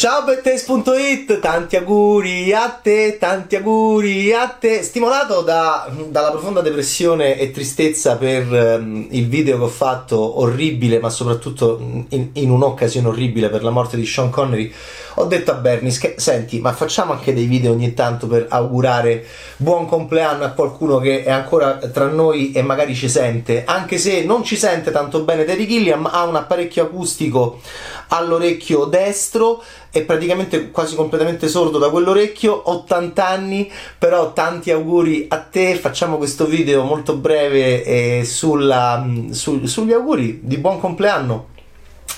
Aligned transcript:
Ciao 0.00 0.24
Bettes.it, 0.24 1.40
tanti 1.40 1.76
auguri 1.76 2.54
a 2.54 2.70
te, 2.70 3.18
tanti 3.18 3.56
auguri 3.56 4.32
a 4.32 4.48
te. 4.48 4.82
Stimolato 4.82 5.42
da, 5.42 5.92
dalla 6.08 6.30
profonda 6.30 6.62
depressione 6.62 7.38
e 7.38 7.50
tristezza 7.50 8.16
per 8.16 8.50
um, 8.50 9.08
il 9.10 9.28
video 9.28 9.58
che 9.58 9.64
ho 9.64 9.68
fatto, 9.68 10.40
orribile, 10.40 11.00
ma 11.00 11.10
soprattutto 11.10 11.78
in, 12.08 12.30
in, 12.32 12.50
un'occasione 12.50 13.08
orribile 13.08 13.50
per 13.50 13.62
la 13.62 13.68
morte 13.68 13.98
di 13.98 14.06
Sean 14.06 14.30
Connery, 14.30 14.72
ho 15.20 15.26
detto 15.26 15.50
a 15.50 15.54
Bernie, 15.54 15.96
che, 15.98 16.14
senti, 16.16 16.60
ma 16.60 16.72
facciamo 16.72 17.12
anche 17.12 17.34
dei 17.34 17.46
video 17.46 17.72
ogni 17.72 17.94
tanto 17.94 18.26
per 18.26 18.46
augurare 18.48 19.24
buon 19.56 19.86
compleanno 19.86 20.44
a 20.44 20.50
qualcuno 20.50 20.98
che 20.98 21.24
è 21.24 21.30
ancora 21.30 21.76
tra 21.76 22.06
noi 22.06 22.52
e 22.52 22.62
magari 22.62 22.94
ci 22.94 23.08
sente, 23.08 23.64
anche 23.64 23.98
se 23.98 24.24
non 24.24 24.42
ci 24.42 24.56
sente 24.56 24.90
tanto 24.90 25.20
bene 25.20 25.44
Terry 25.44 25.66
Gilliam, 25.66 26.08
ha 26.10 26.24
un 26.24 26.36
apparecchio 26.36 26.84
acustico 26.84 27.60
all'orecchio 28.08 28.86
destro 28.86 29.62
è 29.90 30.02
praticamente 30.02 30.70
quasi 30.70 30.94
completamente 30.94 31.48
sordo 31.48 31.78
da 31.78 31.90
quell'orecchio, 31.90 32.70
80 32.70 33.26
anni, 33.26 33.70
però 33.98 34.32
tanti 34.32 34.70
auguri 34.70 35.26
a 35.28 35.38
te, 35.38 35.74
facciamo 35.74 36.16
questo 36.16 36.46
video 36.46 36.84
molto 36.84 37.16
breve 37.16 37.84
eh, 37.84 38.24
sulla, 38.24 39.04
su, 39.30 39.66
sugli 39.66 39.92
auguri 39.92 40.40
di 40.42 40.58
buon 40.58 40.78
compleanno 40.78 41.48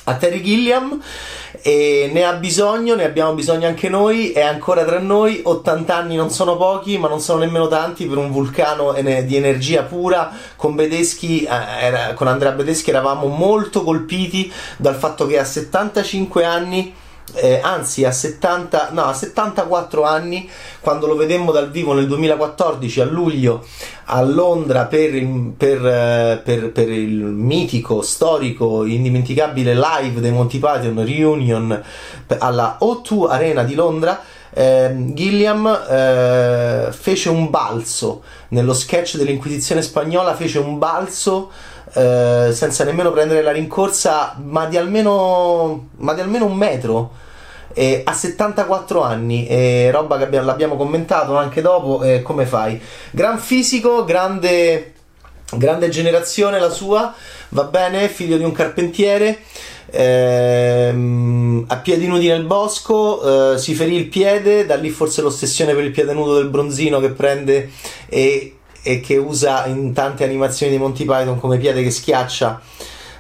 a 0.05 0.15
Terry 0.15 0.42
Gilliam 0.42 1.01
e 1.62 2.11
ne 2.12 2.24
ha 2.24 2.33
bisogno, 2.33 2.95
ne 2.95 3.05
abbiamo 3.05 3.34
bisogno 3.34 3.69
anche 3.69 3.88
noi, 3.88 4.33
è 4.33 4.41
ancora 4.41 4.84
tra 4.84 4.98
noi, 4.98 5.41
80 5.45 5.95
anni 5.97 6.16
non 6.16 6.30
sono 6.30 6.56
pochi 6.56 6.98
ma 6.98 7.09
non 7.09 7.20
sono 7.20 7.38
nemmeno 7.38 7.69
tanti 7.69 8.06
per 8.06 8.19
un 8.19 8.30
vulcano 8.30 8.92
di 8.92 9.37
energia 9.37 9.83
pura, 9.83 10.33
con 10.56 10.75
Bedeschi, 10.75 11.45
eh, 11.45 11.48
era, 11.80 12.15
con 12.15 12.27
Andrea 12.27 12.52
Bedeschi 12.52 12.91
eravamo 12.91 13.27
molto 13.27 13.83
colpiti 13.84 14.53
dal 14.77 14.97
fatto 14.97 15.27
che 15.27 15.39
a 15.39 15.45
75 15.45 16.45
anni 16.45 16.95
eh, 17.34 17.61
anzi 17.62 18.05
a 18.05 18.12
70, 18.12 18.91
no, 18.92 19.05
a 19.05 19.12
74 19.12 20.03
anni, 20.03 20.48
quando 20.81 21.06
lo 21.06 21.17
vedemmo 21.17 21.53
dal 21.53 21.70
vivo 21.70 21.95
nel 21.95 22.06
2014 22.06 23.01
a 23.01 23.05
luglio 23.05 23.64
a 24.06 24.23
Londra 24.23 24.84
per, 24.87 25.11
per, 25.56 25.87
eh, 25.87 26.41
per, 26.45 26.73
per 26.73 26.91
il 26.91 27.12
mitico, 27.12 28.03
storico, 28.03 28.84
indimenticabile 28.84 29.75
live 29.75 30.20
dei 30.20 30.33
Monty 30.33 30.59
Python 30.59 31.05
Reunion 31.05 31.83
alla 32.39 32.79
O2 32.81 33.31
Arena 33.31 33.62
di 33.62 33.75
Londra. 33.75 34.20
Eh, 34.55 34.95
Gilliam 35.14 35.67
eh, 35.89 36.89
fece 36.91 37.31
un 37.31 37.48
balzo 37.48 38.23
nello 38.48 38.75
sketch 38.75 39.17
dell'Inquisizione 39.17 39.81
spagnola, 39.81 40.34
fece 40.34 40.59
un 40.59 40.79
balzo 40.79 41.51
eh, 41.95 42.51
senza 42.53 42.85
nemmeno 42.85 43.11
prendere 43.11 43.43
la 43.43 43.53
rincorsa, 43.53 44.37
ma 44.43 44.67
di 44.67 44.77
almeno, 44.77 45.89
ma 45.97 46.15
di 46.15 46.21
almeno 46.21 46.47
un 46.47 46.57
metro. 46.57 47.11
Eh, 47.75 48.03
a 48.05 48.12
74 48.12 49.03
anni, 49.03 49.47
eh, 49.47 49.91
roba 49.91 50.19
che 50.19 50.25
abbiamo, 50.25 50.47
l'abbiamo 50.47 50.77
commentato 50.77 51.37
anche 51.37 51.61
dopo. 51.61 52.03
Eh, 52.03 52.23
come 52.23 52.47
fai? 52.47 52.81
Gran 53.11 53.39
fisico, 53.39 54.05
grande, 54.05 54.95
grande 55.57 55.89
generazione 55.89 56.59
la 56.59 56.70
sua, 56.70 57.15
va 57.51 57.65
bene, 57.65 58.09
figlio 58.09 58.37
di 58.37 58.45
un 58.45 58.53
carpentiere. 58.53 59.41
Ehm, 59.95 61.65
a 61.69 61.77
piedi 61.77 62.07
nudi 62.07 62.27
nel 62.29 62.45
bosco, 62.45 63.53
eh, 63.53 63.59
si 63.59 63.75
ferì 63.75 63.95
il 63.95 64.09
piede, 64.09 64.65
da 64.65 64.77
lì 64.77 64.89
forse 64.89 65.20
l'ossessione 65.20 65.75
per 65.75 65.85
il 65.85 65.91
piede 65.91 66.15
nudo 66.15 66.37
del 66.37 66.48
bronzino 66.48 67.01
che 67.01 67.11
prende 67.11 67.70
e 68.09 68.57
e 68.83 69.00
che 69.00 69.16
usa 69.16 69.66
in 69.66 69.92
tante 69.92 70.25
animazioni 70.25 70.72
di 70.72 70.78
Monty 70.78 71.05
Python 71.05 71.38
come 71.38 71.58
piede 71.58 71.83
che 71.83 71.91
schiaccia 71.91 72.61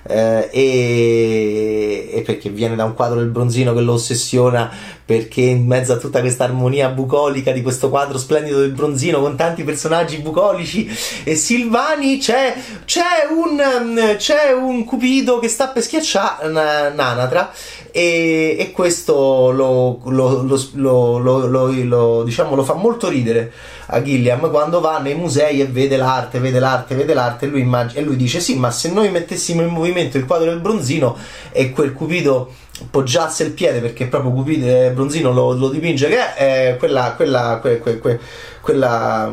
eh, 0.04 0.48
e, 0.50 2.10
e, 2.12 2.22
perché 2.22 2.50
viene 2.50 2.74
da 2.74 2.84
un 2.84 2.94
quadro 2.94 3.20
del 3.20 3.28
bronzino 3.28 3.72
che 3.72 3.80
lo 3.80 3.92
ossessiona 3.92 4.70
perché 5.04 5.42
in 5.42 5.66
mezzo 5.66 5.92
a 5.92 5.96
tutta 5.96 6.20
questa 6.20 6.44
armonia 6.44 6.88
bucolica 6.88 7.52
di 7.52 7.62
questo 7.62 7.88
quadro 7.88 8.18
splendido 8.18 8.58
del 8.58 8.72
bronzino 8.72 9.20
con 9.20 9.36
tanti 9.36 9.62
personaggi 9.62 10.18
bucolici 10.18 10.90
e 11.22 11.36
silvani 11.36 12.18
c'è, 12.18 12.54
c'è, 12.84 13.28
un, 13.30 14.14
c'è 14.16 14.52
un 14.52 14.84
cupido 14.84 15.38
che 15.38 15.48
sta 15.48 15.68
per 15.68 15.82
schiacciare 15.82 16.48
un'anatra 16.48 17.52
e, 17.92 18.56
e 18.58 18.72
questo 18.72 19.52
lo, 19.52 20.00
lo, 20.06 20.42
lo, 20.42 22.22
diciamo, 22.24 22.54
lo 22.54 22.64
fa 22.64 22.74
molto 22.74 23.08
ridere 23.08 23.52
a 23.86 24.02
Gilliam 24.02 24.50
quando 24.50 24.80
va 24.80 24.98
nei 24.98 25.14
musei 25.14 25.60
e 25.60 25.66
vede 25.66 25.96
l'arte, 25.96 26.40
vede 26.40 26.58
l'arte, 26.58 26.94
vede 26.94 27.12
l'arte 27.14 27.44
e 27.44 27.48
lui, 27.48 27.60
immag- 27.60 27.96
e 27.96 28.00
lui 28.00 28.16
dice 28.16 28.40
sì 28.40 28.56
ma 28.56 28.70
se 28.70 28.90
noi 28.90 29.10
mettessimo 29.10 29.60
in 29.60 29.68
movimento 29.68 30.16
il 30.16 30.24
quadro 30.24 30.50
del 30.50 30.60
bronzino 30.60 31.16
e 31.52 31.70
quel 31.70 31.92
cupido 31.92 32.50
poggiasse 32.90 33.44
il 33.44 33.52
piede 33.52 33.80
perché 33.80 34.06
proprio 34.06 34.32
Cupido 34.32 34.66
eh, 34.66 34.90
Bronzino 34.92 35.30
lo, 35.32 35.52
lo, 35.52 35.68
dipinge 35.68 36.08
che 36.08 36.34
è 36.34 36.70
eh, 36.72 36.76
quella, 36.78 37.12
quella, 37.14 37.60
que, 37.62 37.80
que, 37.80 38.00
que, 38.00 38.18
quella 38.60 39.32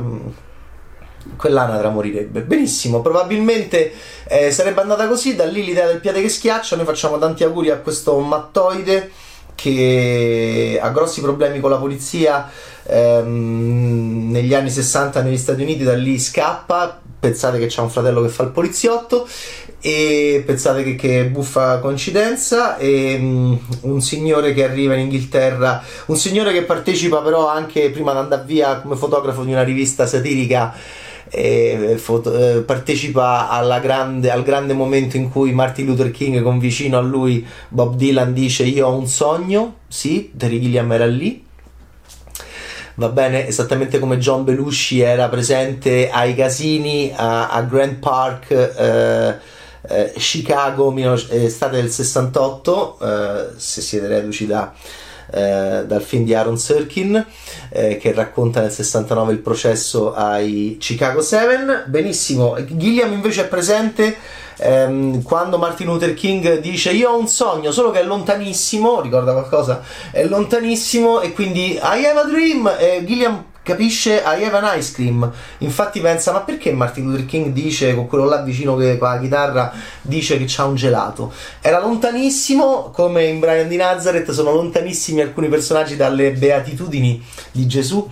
quell'anatra 1.37 1.89
morirebbe. 1.89 2.41
Benissimo, 2.41 3.01
probabilmente 3.01 3.91
eh, 4.27 4.51
sarebbe 4.51 4.81
andata 4.81 5.07
così, 5.07 5.35
da 5.35 5.45
lì 5.45 5.63
l'idea 5.63 5.87
del 5.87 5.99
piede 5.99 6.21
che 6.21 6.29
schiaccia, 6.29 6.75
noi 6.75 6.85
facciamo 6.85 7.17
tanti 7.17 7.43
auguri 7.43 7.69
a 7.69 7.77
questo 7.77 8.17
mattoide 8.19 9.11
che 9.55 10.79
ha 10.81 10.89
grossi 10.89 11.19
problemi 11.19 11.59
con 11.59 11.69
la 11.69 11.77
polizia 11.77 12.49
ehm, 12.83 14.31
negli 14.31 14.53
anni 14.53 14.69
60 14.69 15.21
negli 15.21 15.37
Stati 15.37 15.61
Uniti, 15.61 15.83
da 15.83 15.95
lì 15.95 16.17
scappa, 16.17 16.99
pensate 17.19 17.59
che 17.59 17.67
c'è 17.67 17.81
un 17.81 17.89
fratello 17.89 18.21
che 18.21 18.29
fa 18.29 18.43
il 18.43 18.51
poliziotto 18.51 19.27
e 19.81 20.43
pensate 20.45 20.83
che, 20.83 20.95
che 20.95 21.25
buffa 21.25 21.79
coincidenza 21.79 22.77
e 22.77 23.15
um, 23.19 23.59
un 23.81 24.01
signore 24.01 24.53
che 24.53 24.63
arriva 24.63 24.93
in 24.93 25.01
Inghilterra 25.01 25.81
un 26.07 26.17
signore 26.17 26.51
che 26.51 26.63
partecipa 26.63 27.19
però 27.19 27.47
anche 27.47 27.89
prima 27.89 28.11
di 28.11 28.17
andare 28.17 28.43
via 28.45 28.79
come 28.81 28.97
fotografo 28.97 29.43
di 29.43 29.51
una 29.51 29.63
rivista 29.63 30.05
satirica 30.05 30.73
eh, 31.29 31.95
foto, 31.97 32.33
eh, 32.33 32.61
partecipa 32.61 33.49
grande, 33.81 34.31
al 34.31 34.43
grande 34.43 34.73
momento 34.73 35.17
in 35.17 35.29
cui 35.29 35.51
Martin 35.51 35.85
Luther 35.85 36.11
King 36.11 36.41
con 36.41 36.59
vicino 36.59 36.97
a 36.97 37.01
lui 37.01 37.45
Bob 37.67 37.95
Dylan 37.95 38.33
dice 38.33 38.63
io 38.63 38.87
ho 38.87 38.95
un 38.95 39.07
sogno. 39.07 39.75
Sì, 39.87 40.31
Terry 40.35 40.59
Gilliam 40.59 40.91
era 40.91 41.05
lì. 41.05 41.45
Va 42.95 43.07
bene 43.09 43.47
esattamente 43.47 43.97
come 43.97 44.17
John 44.17 44.43
Belushi 44.43 44.99
era 44.99 45.29
presente 45.29 46.09
ai 46.09 46.35
casini 46.35 47.13
a, 47.15 47.47
a 47.47 47.61
Grand 47.61 47.95
Park 47.95 48.51
eh, 48.51 49.35
eh, 49.87 50.13
Chicago 50.17 50.93
estate 51.29 51.77
del 51.77 51.89
68 51.89 52.97
eh, 53.01 53.47
se 53.55 53.81
siete 53.81 54.07
reduci 54.07 54.45
da 54.45 54.73
eh, 55.31 55.83
dal 55.85 56.01
film 56.01 56.25
di 56.25 56.33
Aaron 56.33 56.57
Sorkin 56.57 57.25
eh, 57.69 57.97
che 57.97 58.13
racconta 58.13 58.61
nel 58.61 58.71
69 58.71 59.31
il 59.33 59.39
processo 59.39 60.13
ai 60.13 60.77
Chicago 60.79 61.21
7 61.21 61.83
benissimo. 61.87 62.55
Gilliam 62.67 63.13
invece 63.13 63.41
è 63.41 63.47
presente 63.47 64.15
ehm, 64.57 65.21
quando 65.23 65.57
Martin 65.57 65.87
Luther 65.87 66.13
King 66.13 66.59
dice 66.59 66.91
io 66.91 67.11
ho 67.11 67.19
un 67.19 67.27
sogno 67.27 67.71
solo 67.71 67.91
che 67.91 68.01
è 68.01 68.03
lontanissimo 68.03 69.01
ricorda 69.01 69.31
qualcosa 69.31 69.81
è 70.11 70.25
lontanissimo 70.25 71.21
e 71.21 71.31
quindi 71.33 71.73
I 71.73 72.05
have 72.05 72.19
a 72.19 72.23
dream 72.25 72.69
e 72.77 73.03
Gilliam 73.05 73.45
capisce 73.63 74.23
I 74.25 74.43
have 74.43 74.57
an 74.57 74.77
ice 74.77 74.93
cream. 74.93 75.31
Infatti 75.59 75.99
pensa 75.99 76.31
ma 76.31 76.41
perché 76.41 76.71
Martin 76.71 77.05
Luther 77.05 77.25
King 77.25 77.51
dice 77.51 77.95
con 77.95 78.07
quello 78.07 78.25
là 78.25 78.41
vicino 78.41 78.75
che 78.75 78.97
con 78.97 79.09
la 79.09 79.19
chitarra 79.19 79.73
dice 80.01 80.37
che 80.37 80.45
c'ha 80.47 80.65
un 80.65 80.75
gelato? 80.75 81.31
Era 81.61 81.79
lontanissimo 81.79 82.91
come 82.91 83.25
in 83.25 83.39
Brian 83.39 83.67
di 83.67 83.75
Nazareth 83.75 84.31
sono 84.31 84.51
lontanissimi 84.51 85.21
alcuni 85.21 85.47
personaggi 85.47 85.95
dalle 85.95 86.31
beatitudini 86.31 87.23
di 87.51 87.67
Gesù 87.67 88.07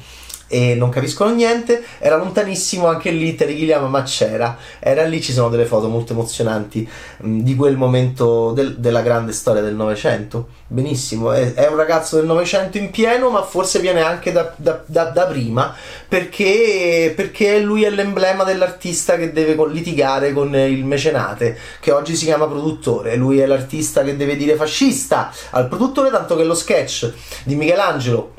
e 0.47 0.75
non 0.75 0.90
capiscono 0.90 1.34
niente. 1.34 1.84
Era 2.00 2.16
lontanissimo 2.16 2.88
anche 2.88 3.12
lì 3.12 3.35
Terry 3.35 3.56
Gilliam, 3.56 3.90
ma 3.90 4.03
c'era. 4.03 4.58
Era 4.80 5.04
lì, 5.04 5.22
ci 5.22 5.33
sono 5.33 5.50
delle 5.50 5.66
foto 5.66 5.88
molto 5.88 6.13
emozionanti 6.13 6.88
mh, 7.18 7.30
mm, 7.30 7.39
di 7.42 7.56
quel 7.56 7.77
momento 7.77 8.51
del, 8.51 8.77
della 8.77 9.01
grande 9.01 9.33
storia 9.33 9.62
del 9.62 9.75
Novecento. 9.75 10.50
Benissimo, 10.68 11.31
è, 11.31 11.54
è, 11.54 11.68
un 11.68 11.75
ragazzo 11.75 12.16
del 12.16 12.25
Novecento 12.25 12.77
in 12.77 12.89
pieno, 12.89 13.30
ma 13.30 13.44
forse 13.44 13.80
viene 13.80 14.01
anche 14.01 14.31
da, 14.31 14.54
da, 14.56 14.83
da, 14.86 15.06
da 15.06 15.25
prima 15.25 15.74
perché, 16.07 17.13
perché 17.16 17.60
lui 17.60 17.83
è 17.83 17.89
l'emblema 17.89 18.44
dell'artista 18.44 19.16
che 19.18 19.31
deve 19.31 19.56
litigare 19.69 20.33
con 20.33 20.56
il 20.56 20.86
mecenate, 20.86 21.57
che 21.80 21.92
oggi 21.92 22.16
si 22.16 22.25
chiama 22.25 22.48
produttore. 22.48 23.16
Lui 23.16 23.39
è 23.39 23.45
l'artista 23.45 24.04
che 24.04 24.16
deve 24.16 24.36
dire 24.36 24.56
fascista 24.56 25.31
al 25.51 25.68
produttore, 25.68 26.10
tanto 26.10 26.36
che 26.36 26.44
lo 26.44 26.56
sketch 26.56 27.12
di 27.44 27.56
Michelangelo 27.56 28.36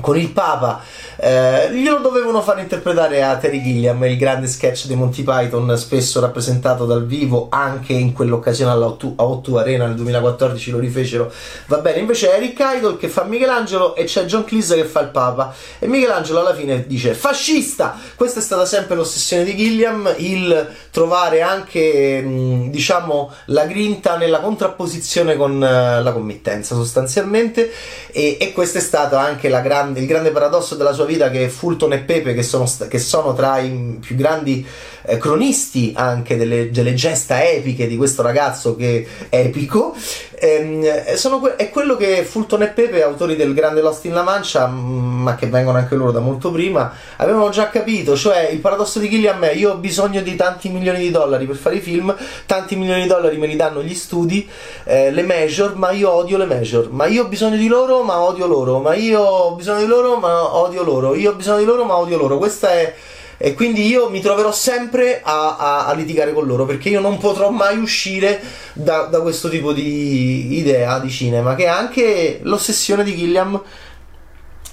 con 0.00 0.18
il 0.18 0.30
Papa 0.30 0.82
eh, 1.16 1.70
glielo 1.72 1.98
dovevano 1.98 2.42
far 2.42 2.58
interpretare 2.58 3.22
a 3.22 3.36
Terry 3.36 3.62
Gilliam 3.62 4.02
il 4.04 4.16
grande 4.16 4.46
sketch 4.46 4.86
di 4.86 4.94
Monty 4.94 5.22
Python 5.22 5.76
spesso 5.78 6.20
rappresentato 6.20 6.86
dal 6.86 7.06
vivo 7.06 7.46
anche 7.50 7.92
in 7.92 8.12
quell'occasione 8.12 8.72
alla 8.72 8.86
O2 8.86 9.56
Arena 9.56 9.86
nel 9.86 9.94
2014 9.94 10.70
lo 10.72 10.78
rifecero. 10.78 11.32
Va 11.66 11.78
bene 11.78 12.00
invece 12.00 12.30
è 12.30 12.36
Eric 12.36 12.58
Idle 12.58 12.96
che 12.96 13.08
fa 13.08 13.24
Michelangelo 13.24 13.94
e 13.94 14.04
c'è 14.04 14.24
John 14.24 14.44
Cleese 14.44 14.76
che 14.76 14.84
fa 14.84 15.00
il 15.00 15.08
Papa. 15.08 15.54
E 15.78 15.86
Michelangelo 15.86 16.40
alla 16.40 16.54
fine 16.54 16.86
dice 16.86 17.14
fascista! 17.14 17.96
Questa 18.16 18.40
è 18.40 18.42
stata 18.42 18.66
sempre 18.66 18.96
l'ossessione 18.96 19.44
di 19.44 19.56
Gilliam 19.56 20.12
il 20.18 20.68
trovare 20.90 21.42
anche 21.42 22.20
mh, 22.20 22.70
diciamo 22.70 23.30
la 23.46 23.66
grinta 23.66 24.16
nella 24.16 24.40
contrapposizione 24.40 25.36
con 25.36 25.54
uh, 25.54 26.02
la 26.02 26.12
committenza 26.12 26.74
sostanzialmente. 26.74 27.70
E, 28.10 28.36
e 28.40 28.52
questo 28.52 28.78
è 28.78 28.80
stato 28.80 29.16
anche 29.16 29.48
grande 29.60 29.83
grande, 29.84 30.00
il 30.00 30.06
grande 30.06 30.30
paradosso 30.30 30.74
della 30.74 30.92
sua 30.92 31.04
vita 31.04 31.30
che 31.30 31.48
Fulton 31.48 31.92
e 31.92 31.98
Pepe, 31.98 32.34
che 32.34 32.42
sono, 32.42 32.70
che 32.88 32.98
sono 32.98 33.34
tra 33.34 33.58
i 33.58 33.98
più 34.00 34.16
grandi 34.16 34.66
eh, 35.02 35.18
cronisti 35.18 35.92
anche 35.94 36.36
delle, 36.36 36.70
delle, 36.70 36.94
gesta 36.94 37.44
epiche 37.44 37.86
di 37.86 37.96
questo 37.96 38.22
ragazzo 38.22 38.76
che 38.76 39.06
è 39.28 39.36
epico, 39.36 39.94
ehm, 40.38 41.14
sono, 41.14 41.56
è 41.56 41.70
quello 41.70 41.96
che 41.96 42.24
Fulton 42.24 42.62
e 42.62 42.68
Pepe, 42.68 43.02
autori 43.02 43.36
del 43.36 43.54
Grande 43.54 43.80
Lost 43.80 44.04
in 44.04 44.12
La 44.12 44.22
Mancia, 44.22 44.66
mm, 44.66 45.22
ma 45.22 45.34
che 45.34 45.46
vengono 45.46 45.78
anche 45.78 45.94
loro 45.94 46.10
da 46.12 46.20
molto 46.20 46.50
prima, 46.50 46.92
avevano 47.16 47.50
già 47.50 47.68
capito, 47.68 48.16
cioè 48.16 48.48
il 48.50 48.58
paradosso 48.58 48.98
di 48.98 49.08
Gilliam 49.08 49.42
è 49.44 49.52
io 49.52 49.72
ho 49.72 49.76
bisogno 49.76 50.20
di 50.20 50.36
tanti 50.36 50.68
milioni 50.68 50.98
di 50.98 51.10
dollari 51.10 51.46
per 51.46 51.56
fare 51.56 51.76
i 51.76 51.80
film, 51.80 52.14
tanti 52.46 52.76
milioni 52.76 53.02
di 53.02 53.08
dollari 53.08 53.36
me 53.36 53.46
li 53.46 53.56
danno 53.56 53.82
gli 53.82 53.94
studi, 53.94 54.48
eh, 54.84 55.10
le 55.10 55.22
major, 55.22 55.74
ma 55.76 55.90
io 55.90 56.10
odio 56.10 56.36
le 56.36 56.46
major, 56.46 56.90
ma 56.90 57.06
io 57.06 57.24
ho 57.24 57.28
bisogno 57.28 57.56
di 57.56 57.68
loro, 57.68 58.02
ma 58.02 58.20
odio 58.20 58.46
loro, 58.46 58.80
ma 58.80 58.94
io 58.94 59.20
ho 59.20 59.54
bisogno 59.54 59.80
di 59.80 59.86
loro, 59.86 60.16
ma 60.16 60.54
odio 60.54 60.82
loro, 60.82 61.14
io 61.14 61.30
ho 61.30 61.34
bisogno 61.34 61.58
di 61.58 61.64
loro, 61.64 61.84
ma 61.84 61.96
odio 61.96 62.16
loro. 62.18 62.38
Questa 62.38 62.70
è 62.70 62.94
e 63.36 63.54
quindi 63.54 63.86
io 63.86 64.10
mi 64.10 64.20
troverò 64.20 64.52
sempre 64.52 65.20
a, 65.22 65.56
a, 65.56 65.86
a, 65.86 65.92
litigare 65.94 66.32
con 66.32 66.46
loro 66.46 66.64
perché 66.64 66.88
io 66.88 67.00
non 67.00 67.18
potrò 67.18 67.50
mai 67.50 67.78
uscire 67.78 68.40
da, 68.72 69.02
da, 69.04 69.20
questo 69.20 69.48
tipo 69.48 69.72
di 69.72 70.58
idea 70.58 70.98
di 70.98 71.10
cinema 71.10 71.54
che 71.54 71.64
è 71.64 71.68
anche 71.68 72.40
l'ossessione 72.42 73.04
di 73.04 73.16
Gilliam 73.16 73.60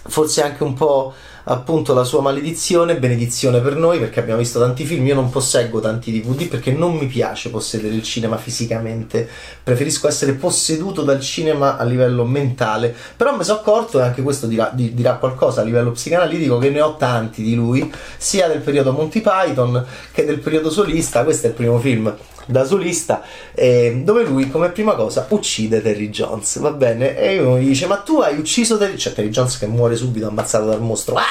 forse 0.08 0.44
anche 0.44 0.64
un 0.64 0.74
po' 0.74 1.14
appunto 1.46 1.94
la 1.94 2.04
sua 2.04 2.22
maledizione, 2.22 2.98
benedizione 2.98 3.60
per 3.60 3.76
noi 3.76 4.00
perché 4.00 4.20
abbiamo 4.20 4.40
visto 4.40 4.60
tanti 4.60 4.86
film, 4.86 5.06
io 5.06 5.16
non 5.16 5.30
posseggo 5.30 5.80
tanti 5.80 6.12
DVD 6.12 6.48
perché 6.48 6.72
non 6.72 6.96
mi 6.96 7.08
piace 7.08 7.50
possedere 7.50 7.96
il 7.96 8.04
cinema 8.04 8.38
fisicamente, 8.38 9.28
preferisco 9.64 10.08
essere 10.08 10.34
posseduto 10.34 11.04
dal 11.04 11.20
cinema 11.20 11.78
a 11.78 11.84
livello 11.84 12.26
mentale, 12.26 12.96
però 13.16 13.36
mi 13.36 13.44
sono 13.44 13.60
accorto 13.60 14.00
e 14.00 14.04
anche 14.04 14.22
questo 14.22 14.48
dirà, 14.48 14.72
dirà 14.74 15.16
qualcosa 15.16 15.62
a 15.62 15.64
livello 15.64 15.92
psicanalitico 15.92 16.58
che 16.58 16.70
ne 16.70 16.82
ho 16.82 16.96
tanti 16.98 17.42
di 17.42 17.56
lui, 17.56 17.92
sia 18.18 18.48
del 18.48 18.60
periodo 18.60 18.92
Monty 18.92 19.22
Python 19.22 19.86
che 20.12 20.26
del 20.26 20.40
periodo 20.40 20.70
solista, 20.70 21.24
questo 21.24 21.48
è 21.48 21.50
il 21.50 21.56
primo 21.56 21.80
film 21.80 22.14
da 22.46 22.64
solista, 22.66 23.24
eh, 23.54 24.02
dove 24.04 24.24
lui 24.24 24.50
come 24.50 24.70
prima 24.70 24.96
cosa 24.96 25.26
uccide 25.30 25.82
Terry 25.82 26.10
Jones, 26.10 26.60
va 26.60 26.72
bene? 26.72 27.18
E 27.18 27.40
uno 27.40 27.60
gli 27.60 27.68
dice, 27.68 27.88
ma 27.88 27.98
tu 27.98 28.20
hai 28.20 28.38
ucciso 28.38 28.78
Terry 28.78 28.98
cioè 28.98 29.14
Terry 29.14 29.30
Jones 29.30 29.58
che 29.58 29.68
muore 29.68 29.96
subito 29.96 30.28
ammazzato 30.28 30.66
dal 30.66 30.82
mostro, 30.82 31.16
ah! 31.16 31.24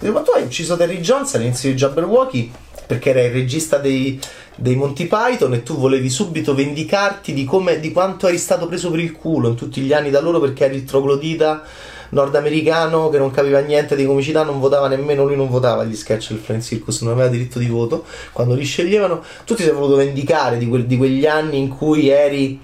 Ma 0.00 0.20
tu 0.20 0.30
hai 0.30 0.44
ucciso 0.44 0.76
Terry 0.76 1.00
Jones 1.00 1.34
all'inizio 1.34 1.70
di 1.70 1.76
Jabberwocky 1.76 2.52
perché 2.86 3.10
era 3.10 3.22
il 3.22 3.32
regista 3.32 3.78
dei, 3.78 4.18
dei 4.54 4.74
Monty 4.76 5.06
Python 5.06 5.52
e 5.54 5.62
tu 5.62 5.76
volevi 5.76 6.08
subito 6.08 6.54
vendicarti 6.54 7.34
di, 7.34 7.44
come, 7.44 7.80
di 7.80 7.92
quanto 7.92 8.28
eri 8.28 8.38
stato 8.38 8.66
preso 8.66 8.90
per 8.90 9.00
il 9.00 9.12
culo 9.12 9.48
in 9.48 9.56
tutti 9.56 9.80
gli 9.82 9.92
anni 9.92 10.10
da 10.10 10.20
loro 10.20 10.40
perché 10.40 10.64
eri 10.64 10.76
il 10.76 10.84
troglodita 10.84 11.64
nordamericano 12.10 13.08
che 13.08 13.18
non 13.18 13.30
capiva 13.30 13.60
niente 13.60 13.96
di 13.96 14.04
comicità, 14.04 14.42
non 14.42 14.60
votava 14.60 14.88
nemmeno 14.88 15.24
lui, 15.24 15.36
non 15.36 15.48
votava 15.48 15.84
gli 15.84 15.96
sketch 15.96 16.30
del 16.30 16.38
Friend 16.38 16.62
Circus, 16.62 17.02
non 17.02 17.12
aveva 17.12 17.28
diritto 17.28 17.58
di 17.58 17.66
voto 17.66 18.04
quando 18.32 18.54
li 18.54 18.64
sceglievano. 18.64 19.22
Tu 19.44 19.54
ti 19.54 19.62
sei 19.62 19.72
voluto 19.72 19.96
vendicare 19.96 20.58
di, 20.58 20.68
que- 20.68 20.86
di 20.86 20.96
quegli 20.96 21.26
anni 21.26 21.58
in 21.58 21.68
cui 21.68 22.08
eri 22.08 22.60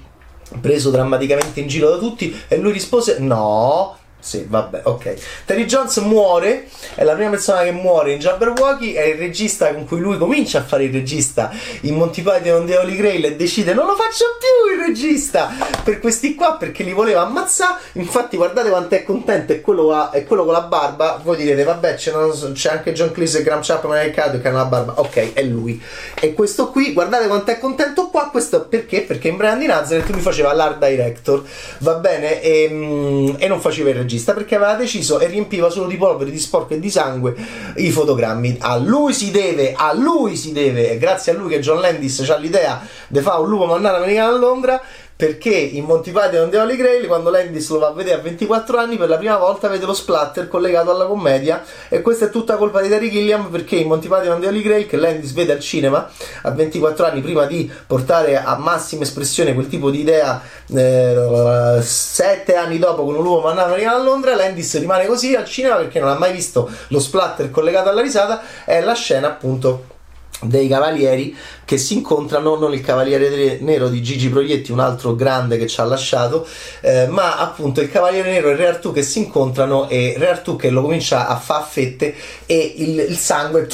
preso 0.60 0.90
drammaticamente 0.90 1.60
in 1.60 1.68
giro 1.68 1.90
da 1.90 1.98
tutti 1.98 2.34
e 2.48 2.58
lui 2.58 2.72
rispose 2.72 3.18
no 3.18 3.96
sì, 4.24 4.46
vabbè, 4.48 4.80
ok. 4.84 5.16
Terry 5.44 5.66
Jones 5.66 5.98
muore, 5.98 6.66
è 6.94 7.04
la 7.04 7.12
prima 7.12 7.28
persona 7.28 7.62
che 7.62 7.72
muore 7.72 8.12
in 8.12 8.20
Jabberwocky, 8.20 8.92
è 8.92 9.02
il 9.02 9.16
regista 9.16 9.70
con 9.74 9.84
cui 9.84 10.00
lui 10.00 10.16
comincia 10.16 10.60
a 10.60 10.62
fare 10.62 10.84
il 10.84 10.92
regista 10.94 11.52
in 11.82 11.94
Monty 11.94 12.22
Python 12.22 12.64
The 12.64 12.78
Holy 12.78 12.96
Grail 12.96 13.22
e 13.26 13.36
decide 13.36 13.74
non 13.74 13.84
lo 13.84 13.94
faccio 13.94 14.24
più 14.38 14.72
il 14.72 14.86
regista 14.86 15.52
per 15.84 16.00
questi 16.00 16.34
qua 16.34 16.56
perché 16.56 16.84
li 16.84 16.94
voleva 16.94 17.20
ammazzare. 17.20 17.80
Infatti 17.92 18.38
guardate 18.38 18.70
quanto 18.70 18.94
è 18.94 19.04
contento 19.04 19.52
e 19.52 19.60
quello, 19.60 19.92
ha, 19.92 20.08
è 20.08 20.24
quello 20.24 20.44
con 20.44 20.54
la 20.54 20.62
barba. 20.62 21.20
Voi 21.22 21.36
direte 21.36 21.62
vabbè 21.62 21.94
c'è, 21.96 22.12
c'è 22.54 22.70
anche 22.70 22.94
John 22.94 23.12
Cleese 23.12 23.40
e 23.40 23.42
Graham 23.42 23.60
Chapman 23.62 23.98
nel 23.98 24.10
caso 24.10 24.40
che 24.40 24.48
hanno 24.48 24.56
la 24.56 24.64
barba. 24.64 25.00
Ok, 25.00 25.34
è 25.34 25.42
lui. 25.42 25.78
E 26.18 26.32
questo 26.32 26.70
qui, 26.70 26.94
guardate 26.94 27.26
quanto 27.26 27.50
è 27.50 27.58
contento 27.58 28.08
qua, 28.08 28.30
questo 28.30 28.64
perché? 28.64 29.02
Perché 29.02 29.28
in 29.28 29.36
Brian 29.36 29.58
di 29.58 29.66
Nazareth 29.66 30.08
lui 30.08 30.22
faceva 30.22 30.54
l'art 30.54 30.78
director, 30.82 31.44
va 31.80 31.96
bene, 31.96 32.40
e, 32.40 32.68
mm, 32.70 33.34
e 33.36 33.48
non 33.48 33.60
faceva 33.60 33.90
il 33.90 33.96
regista 33.96 34.12
regista 34.14 34.32
perché 34.32 34.54
aveva 34.54 34.74
deciso 34.74 35.18
e 35.18 35.26
riempiva 35.26 35.68
solo 35.68 35.88
di 35.88 35.96
polvere, 35.96 36.30
di 36.30 36.38
sporco 36.38 36.74
e 36.74 36.80
di 36.80 36.90
sangue 36.90 37.34
i 37.76 37.90
fotogrammi. 37.90 38.58
A 38.60 38.76
lui 38.76 39.12
si 39.12 39.30
deve, 39.30 39.74
a 39.76 39.92
lui 39.92 40.36
si 40.36 40.52
deve, 40.52 40.96
grazie 40.98 41.32
a 41.32 41.34
lui 41.34 41.50
che 41.50 41.60
John 41.60 41.80
Landis 41.80 42.20
ha 42.30 42.36
l'idea 42.36 42.86
di 43.08 43.20
fare 43.20 43.40
un 43.40 43.48
lupo 43.48 43.66
mannare 43.66 43.96
americano 43.98 44.34
a 44.34 44.38
Londra 44.38 44.82
perché 45.16 45.54
in 45.54 45.84
Monty 45.84 46.10
Python 46.10 46.50
The 46.50 46.58
Holy 46.58 46.76
Grail 46.76 47.06
quando 47.06 47.30
Landis 47.30 47.68
lo 47.70 47.78
va 47.78 47.88
a 47.88 47.92
vedere 47.92 48.18
a 48.18 48.22
24 48.22 48.78
anni 48.78 48.96
per 48.96 49.08
la 49.08 49.16
prima 49.16 49.36
volta 49.36 49.68
vede 49.68 49.86
lo 49.86 49.94
splatter 49.94 50.48
collegato 50.48 50.90
alla 50.90 51.06
commedia. 51.06 51.62
E 51.88 52.02
questa 52.02 52.26
è 52.26 52.30
tutta 52.30 52.56
colpa 52.56 52.80
di 52.80 52.88
Terry 52.88 53.10
Gilliam 53.10 53.48
perché 53.50 53.76
in 53.76 53.88
Monty 53.88 54.08
Python 54.08 54.40
The 54.40 54.48
Holy 54.48 54.62
Grail 54.62 54.86
che 54.86 54.96
Landis 54.96 55.32
vede 55.32 55.52
al 55.52 55.60
cinema 55.60 56.10
a 56.42 56.50
24 56.50 57.06
anni 57.06 57.20
prima 57.20 57.46
di 57.46 57.70
portare 57.86 58.36
a 58.36 58.56
massima 58.56 59.02
espressione 59.02 59.54
quel 59.54 59.68
tipo 59.68 59.90
di 59.90 60.00
idea 60.00 60.42
eh, 60.74 61.78
7 61.80 62.56
anni 62.56 62.78
dopo 62.78 63.04
con 63.04 63.14
un 63.14 63.22
lupo 63.22 63.40
mandato 63.40 63.74
a 63.74 64.02
Londra 64.02 64.34
Landis 64.34 64.78
rimane 64.78 65.06
così 65.06 65.34
al 65.34 65.44
cinema 65.44 65.76
perché 65.76 66.00
non 66.00 66.08
ha 66.08 66.18
mai 66.18 66.32
visto 66.32 66.68
lo 66.88 66.98
splatter 66.98 67.50
collegato 67.50 67.88
alla 67.88 68.02
risata. 68.02 68.42
È 68.64 68.80
la 68.80 68.94
scena 68.94 69.28
appunto 69.28 69.93
dei 70.42 70.68
cavalieri 70.68 71.34
che 71.64 71.78
si 71.78 71.94
incontrano, 71.94 72.56
non 72.56 72.72
il 72.72 72.80
cavaliere 72.80 73.58
nero 73.60 73.88
di 73.88 74.02
Gigi 74.02 74.28
Proietti, 74.28 74.72
un 74.72 74.80
altro 74.80 75.14
grande 75.14 75.56
che 75.56 75.66
ci 75.66 75.80
ha 75.80 75.84
lasciato, 75.84 76.46
eh, 76.80 77.06
ma 77.06 77.38
appunto 77.38 77.80
il 77.80 77.90
cavaliere 77.90 78.30
nero 78.30 78.50
e 78.50 78.56
Re 78.56 78.66
Artù 78.66 78.92
che 78.92 79.02
si 79.02 79.20
incontrano 79.20 79.88
e 79.88 80.14
Re 80.18 80.28
Artù 80.28 80.56
che 80.56 80.70
lo 80.70 80.82
comincia 80.82 81.26
a 81.26 81.36
fare 81.36 81.62
a 81.62 81.64
fette 81.64 82.14
e 82.46 82.74
il, 82.76 82.98
il 83.08 83.16
sangue 83.16 83.68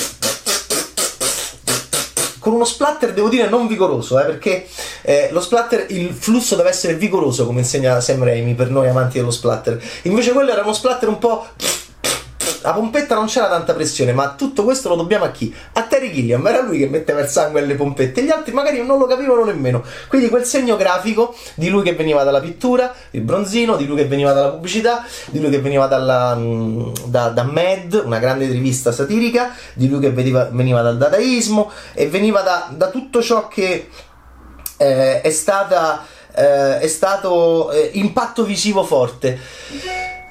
con 2.40 2.54
uno 2.54 2.64
splatter 2.64 3.12
devo 3.12 3.28
dire 3.28 3.48
non 3.48 3.66
vigoroso 3.66 4.18
eh, 4.18 4.24
perché 4.24 4.66
eh, 5.02 5.28
lo 5.30 5.40
splatter 5.40 5.86
il 5.90 6.12
flusso 6.12 6.56
deve 6.56 6.70
essere 6.70 6.94
vigoroso 6.94 7.46
come 7.46 7.60
insegna 7.60 8.00
Sam 8.00 8.24
Raimi 8.24 8.54
per 8.54 8.70
noi 8.70 8.88
amanti 8.88 9.18
dello 9.18 9.30
splatter. 9.30 9.80
Invece 10.02 10.32
quello 10.32 10.50
era 10.50 10.62
uno 10.62 10.72
splatter 10.72 11.08
un 11.08 11.18
po' 11.18 11.46
la 12.62 12.72
pompetta 12.72 13.14
non 13.14 13.26
c'era 13.26 13.48
tanta 13.48 13.74
pressione, 13.74 14.12
ma 14.12 14.34
tutto 14.36 14.64
questo 14.64 14.88
lo 14.88 14.96
dobbiamo 14.96 15.24
a 15.24 15.30
chi? 15.30 15.54
A 15.72 15.82
Terry 15.82 16.12
Gilliam, 16.12 16.46
era 16.46 16.60
lui 16.62 16.78
che 16.78 16.88
metteva 16.88 17.20
il 17.20 17.28
sangue 17.28 17.60
alle 17.60 17.74
pompette, 17.74 18.22
gli 18.22 18.31
altri 18.31 18.52
magari 18.52 18.84
non 18.84 18.98
lo 18.98 19.06
capivano 19.06 19.44
nemmeno. 19.44 19.82
Quindi 20.08 20.29
quel 20.29 20.44
segno 20.44 20.76
grafico 20.76 21.34
di 21.55 21.69
lui 21.69 21.82
che 21.82 21.94
veniva 21.94 22.22
dalla 22.22 22.40
pittura, 22.40 22.94
il 23.10 23.22
bronzino, 23.22 23.76
di 23.76 23.86
lui 23.86 23.96
che 23.96 24.06
veniva 24.06 24.32
dalla 24.32 24.50
pubblicità, 24.50 25.05
di 25.26 25.40
lui 25.40 25.50
che 25.50 25.60
veniva 25.60 25.86
dalla, 25.86 26.34
mm, 26.34 26.93
da, 27.06 27.29
da 27.29 27.43
Mad, 27.43 28.02
una 28.05 28.19
grande 28.19 28.46
rivista 28.46 28.93
satirica, 28.93 29.55
di 29.74 29.88
lui 29.88 30.00
che 30.00 30.10
veniva, 30.10 30.48
veniva 30.50 30.82
dal 30.82 30.98
dadaismo 30.98 31.70
e 31.94 32.08
veniva 32.08 32.43
da, 32.43 32.69
da 32.70 32.88
tutto 32.88 33.22
ciò 33.22 33.48
che 33.48 33.88
eh, 34.76 35.20
è 35.20 35.31
stata 35.31 36.05
eh, 36.34 36.79
è 36.79 36.86
stato 36.86 37.70
eh, 37.72 37.90
impatto 37.94 38.44
visivo 38.44 38.84
forte. 38.84 39.38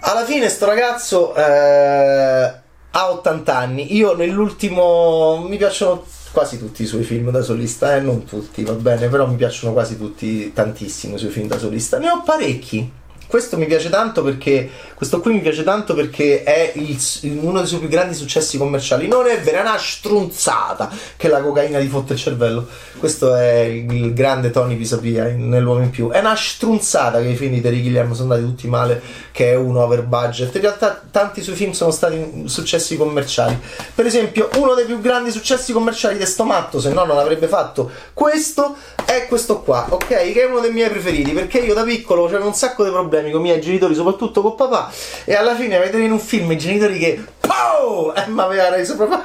Alla 0.01 0.23
fine 0.23 0.49
sto 0.49 0.65
ragazzo 0.65 1.35
eh, 1.35 2.53
ha 2.91 3.11
80 3.11 3.55
anni. 3.57 3.95
Io 3.95 4.15
nell'ultimo 4.15 5.45
mi 5.47 5.57
piacciono 5.57 6.05
quasi 6.31 6.57
tutti 6.57 6.83
i 6.83 6.85
suoi 6.85 7.03
film 7.03 7.31
da 7.31 7.41
solista, 7.41 7.95
eh? 7.95 7.99
non 7.99 8.23
tutti, 8.23 8.63
va 8.63 8.73
bene, 8.73 9.09
però 9.09 9.27
mi 9.27 9.35
piacciono 9.35 9.73
quasi 9.73 9.97
tutti, 9.97 10.53
tantissimo 10.53 11.15
i 11.15 11.19
suoi 11.19 11.31
film 11.31 11.47
da 11.47 11.57
solista. 11.57 11.97
Ne 11.97 12.09
ho 12.09 12.21
parecchi 12.23 12.91
questo 13.29 13.57
mi 13.59 13.67
piace 13.67 13.89
tanto 13.89 14.23
perché 14.23 14.67
questo 14.95 15.19
qui 15.21 15.33
mi 15.33 15.39
piace 15.39 15.63
tanto 15.63 15.93
perché 15.93 16.41
è 16.41 16.71
il, 16.75 16.99
uno 17.41 17.59
dei 17.59 17.67
suoi 17.67 17.79
più 17.79 17.87
grandi 17.87 18.15
successi 18.15 18.57
commerciali. 18.57 19.07
Non 19.07 19.27
è 19.27 19.39
vera, 19.39 19.59
è 19.59 19.61
una 19.61 19.77
strunzata 19.77 20.89
che 21.15 21.27
la 21.27 21.39
cocaina 21.39 21.79
ti 21.79 21.85
fotte 21.87 22.13
il 22.13 22.19
cervello. 22.19 22.67
Questo 22.97 23.35
è 23.35 23.59
il 23.59 24.13
grande 24.13 24.49
Tony 24.49 24.75
Pisapia 24.75 25.25
nell'uomo 25.25 25.83
in 25.83 25.91
più. 25.91 26.09
È 26.09 26.19
una 26.19 26.35
strunzata 26.35 27.21
che 27.21 27.27
i 27.27 27.35
film 27.35 27.53
di 27.53 27.61
Terry 27.61 27.83
Gilliam 27.83 28.13
sono 28.13 28.33
andati 28.33 28.51
tutti 28.51 28.67
male, 28.67 28.99
che 29.31 29.51
è 29.51 29.55
uno 29.55 29.83
over 29.83 30.01
budget. 30.03 30.55
In 30.55 30.61
realtà 30.61 30.99
tanti 31.11 31.43
suoi 31.43 31.55
film 31.55 31.71
sono 31.71 31.91
stati 31.91 32.45
successi 32.45 32.97
commerciali. 32.97 33.57
Per 33.93 34.07
esempio, 34.07 34.49
uno 34.55 34.73
dei 34.73 34.85
più 34.85 34.99
grandi 34.99 35.29
successi 35.29 35.71
commerciali 35.71 36.17
di 36.17 36.25
sto 36.25 36.45
matto, 36.45 36.79
se 36.79 36.91
no 36.91 37.05
non 37.05 37.19
avrebbe 37.19 37.47
fatto 37.47 37.91
questo, 38.13 38.75
è 39.05 39.27
questo 39.27 39.61
qua, 39.61 39.85
ok? 39.87 40.07
Che 40.07 40.41
è 40.41 40.45
uno 40.45 40.59
dei 40.59 40.71
miei 40.71 40.89
preferiti 40.89 41.31
perché 41.31 41.59
io 41.59 41.73
da 41.73 41.83
piccolo 41.83 42.25
avevo 42.25 42.47
un 42.47 42.53
sacco 42.53 42.83
di 42.83 42.89
problemi 42.89 43.18
problemi 43.19 43.31
con 43.31 43.41
i 43.41 43.43
miei 43.43 43.61
genitori, 43.61 43.93
soprattutto 43.93 44.41
con 44.41 44.55
papà. 44.55 44.91
E 45.25 45.35
alla 45.35 45.55
fine 45.55 45.77
vedere 45.77 46.03
in 46.03 46.11
un 46.11 46.19
film 46.19 46.51
i 46.51 46.57
genitori 46.57 46.97
che 46.97 47.23
Pow! 47.39 48.13
E 48.15 48.27
mi 48.27 48.39
aveva 48.41 48.69
reso 48.69 48.95
proprio 48.95 49.21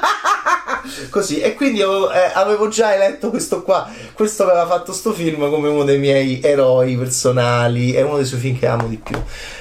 così. 1.10 1.40
E 1.40 1.54
quindi 1.54 1.78
io, 1.78 2.10
eh, 2.10 2.30
avevo 2.32 2.68
già 2.68 2.94
eletto 2.94 3.30
questo 3.30 3.62
qua, 3.62 3.88
questo 4.14 4.44
aveva 4.44 4.66
fatto 4.66 4.92
sto 4.92 5.12
film 5.12 5.48
come 5.50 5.68
uno 5.68 5.84
dei 5.84 5.98
miei 5.98 6.40
eroi 6.42 6.96
personali. 6.96 7.92
È 7.92 8.02
uno 8.02 8.16
dei 8.16 8.24
suoi 8.24 8.40
film 8.40 8.58
che 8.58 8.66
amo 8.66 8.86
di 8.86 8.96
più. 8.96 9.20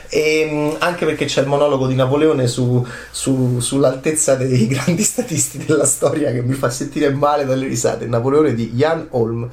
E, 0.10 0.40
ehm, 0.40 0.76
anche 0.80 1.06
perché 1.06 1.26
c'è 1.26 1.42
il 1.42 1.48
monologo 1.48 1.88
di 1.88 1.96
Napoleone 1.96 2.48
su, 2.48 2.86
su, 3.12 3.60
sull'altezza 3.60 4.36
dei 4.36 4.68
grandi 4.68 5.04
statisti 5.04 5.58
della 5.58 5.86
storia 5.86 6.32
che 6.32 6.42
mi 6.42 6.54
fa 6.54 6.70
sentire 6.70 7.10
male 7.12 7.46
dalle 7.46 7.68
risate. 7.68 8.06
Napoleone 8.06 8.54
di 8.54 8.72
Jan 8.72 9.08
Holm. 9.12 9.50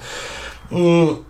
Mm 0.72 1.28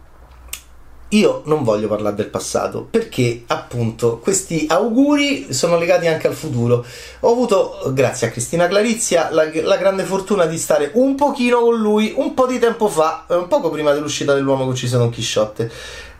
io 1.10 1.42
non 1.46 1.64
voglio 1.64 1.88
parlare 1.88 2.14
del 2.14 2.28
passato 2.28 2.86
perché 2.88 3.42
appunto 3.46 4.18
questi 4.18 4.66
auguri 4.68 5.52
sono 5.52 5.78
legati 5.78 6.06
anche 6.06 6.26
al 6.26 6.34
futuro. 6.34 6.84
Ho 7.20 7.32
avuto, 7.32 7.90
grazie 7.92 8.28
a 8.28 8.30
Cristina 8.30 8.68
Clarizia, 8.68 9.30
la, 9.30 9.48
la, 9.62 9.76
grande 9.76 10.04
fortuna 10.04 10.46
di 10.46 10.58
stare 10.58 10.90
un 10.94 11.14
pochino 11.14 11.60
con 11.60 11.78
lui 11.78 12.12
un 12.16 12.34
po' 12.34 12.46
di 12.46 12.58
tempo 12.58 12.88
fa, 12.88 13.24
un 13.28 13.48
poco 13.48 13.70
prima 13.70 13.92
dell'uscita 13.92 14.34
dell'uomo 14.34 14.64
che 14.64 14.70
uccise 14.70 14.98
Don 14.98 15.10
Chisciotte. 15.10 15.70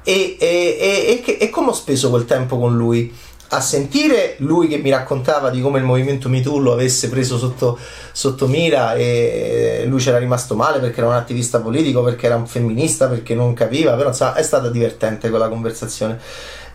E, 0.03 0.37
e, 0.41 0.77
e, 0.81 1.23
e, 1.25 1.39
e 1.39 1.51
come 1.51 1.69
ho 1.69 1.75
speso 1.75 2.09
quel 2.11 2.25
tempo 2.25 2.59
con 2.59 2.77
lui? 2.77 3.15
A 3.53 3.61
sentire 3.61 4.37
lui 4.39 4.69
che 4.69 4.79
mi 4.79 4.91
raccontava 4.91 5.51
di 5.51 5.61
come 5.61 5.79
il 5.79 5.85
movimento 5.85 6.29
MeToo 6.29 6.59
lo 6.59 6.73
avesse 6.73 7.09
preso 7.09 7.37
sotto, 7.37 7.77
sotto 8.13 8.47
mira 8.47 8.95
e 8.95 9.85
lui 9.89 10.01
c'era 10.01 10.19
rimasto 10.19 10.55
male 10.55 10.79
perché 10.79 11.01
era 11.01 11.09
un 11.09 11.15
attivista 11.15 11.61
politico, 11.61 12.03
perché 12.03 12.27
era 12.27 12.37
un 12.37 12.47
femminista, 12.47 13.09
perché 13.09 13.35
non 13.35 13.53
capiva, 13.53 13.95
però 13.95 14.09
insomma, 14.09 14.35
è 14.35 14.43
stata 14.43 14.69
divertente 14.69 15.31
quella 15.31 15.49
conversazione. 15.49 16.19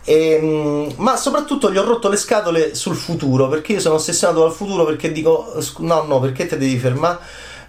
E, 0.04 0.32
ehm, 0.32 0.92
ma 0.96 1.16
soprattutto 1.16 1.72
gli 1.72 1.78
ho 1.78 1.84
rotto 1.84 2.08
le 2.08 2.16
scatole 2.16 2.74
sul 2.74 2.94
futuro 2.94 3.48
perché 3.48 3.72
io 3.72 3.80
sono 3.80 3.96
ossessionato 3.96 4.40
dal 4.40 4.52
futuro 4.52 4.84
perché 4.84 5.10
dico 5.10 5.52
no 5.78 6.02
no 6.02 6.20
perché 6.20 6.46
te 6.46 6.56
devi 6.56 6.78
fermare 6.78 7.18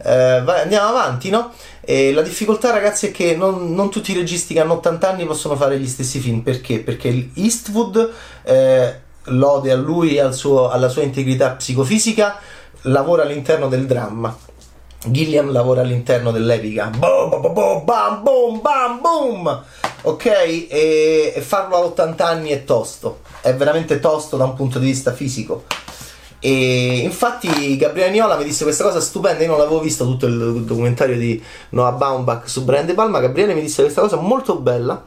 eh, 0.04 0.42
vai, 0.44 0.62
andiamo 0.62 0.90
avanti 0.90 1.32
no 1.32 1.52
e 1.90 2.12
la 2.12 2.22
difficoltà 2.22 2.72
ragazzi 2.72 3.08
è 3.08 3.12
che 3.12 3.34
non, 3.38 3.74
non, 3.74 3.90
tutti 3.90 4.12
i 4.12 4.14
registi 4.14 4.54
che 4.54 4.60
hanno 4.60 4.74
80 4.74 5.10
anni 5.10 5.26
possono 5.26 5.56
fare 5.56 5.80
gli 5.80 5.88
stessi 5.88 6.20
film. 6.20 6.42
Perché? 6.42 6.80
Perché 6.80 7.30
Eastwood 7.36 8.12
eh, 8.44 9.00
lode 9.24 9.72
a 9.72 9.76
lui 9.76 10.18
e 10.18 10.20
al 10.20 10.38
alla 10.70 10.90
sua 10.90 11.04
integrità 11.04 11.52
psicofisica 11.52 12.40
lavora 12.82 13.24
all'interno 13.24 13.70
del 13.70 13.86
dramma. 13.86 14.38
Gilliam 15.06 15.50
lavora 15.50 15.80
all'interno 15.80 16.32
dell'epica. 16.32 16.88
Boom, 16.88 17.30
boom, 17.30 17.54
boom, 17.54 17.86
bam, 17.86 18.22
boom, 18.22 18.60
bam, 18.60 19.00
boom! 19.00 19.64
Ok? 20.02 20.26
E, 20.26 21.32
e 21.34 21.40
farlo 21.40 21.78
a 21.78 21.80
80 21.86 22.28
anni 22.28 22.50
è 22.50 22.66
tosto. 22.66 23.22
È 23.40 23.56
veramente 23.56 24.02
tosto 24.02 24.36
da 24.36 24.44
un 24.44 24.56
punto 24.56 24.78
di 24.78 24.88
vista 24.88 25.14
fisico 25.14 25.64
e 26.48 27.00
infatti 27.00 27.76
Gabriele 27.76 28.12
Niola 28.12 28.38
mi 28.38 28.46
disse 28.46 28.64
questa 28.64 28.86
cosa 28.86 29.02
stupenda, 29.02 29.44
io 29.44 29.50
non 29.50 29.58
l'avevo 29.58 29.82
visto 29.82 30.06
tutto 30.06 30.28
il 30.28 30.64
documentario 30.64 31.18
di 31.18 31.44
Noah 31.72 31.92
Baumbach 31.92 32.48
su 32.48 32.64
Brian 32.64 32.86
De 32.86 32.94
Palma, 32.94 33.20
Gabriele 33.20 33.54
mi 33.54 33.60
disse 33.60 33.82
questa 33.82 34.00
cosa 34.00 34.16
molto 34.16 34.56
bella 34.56 35.04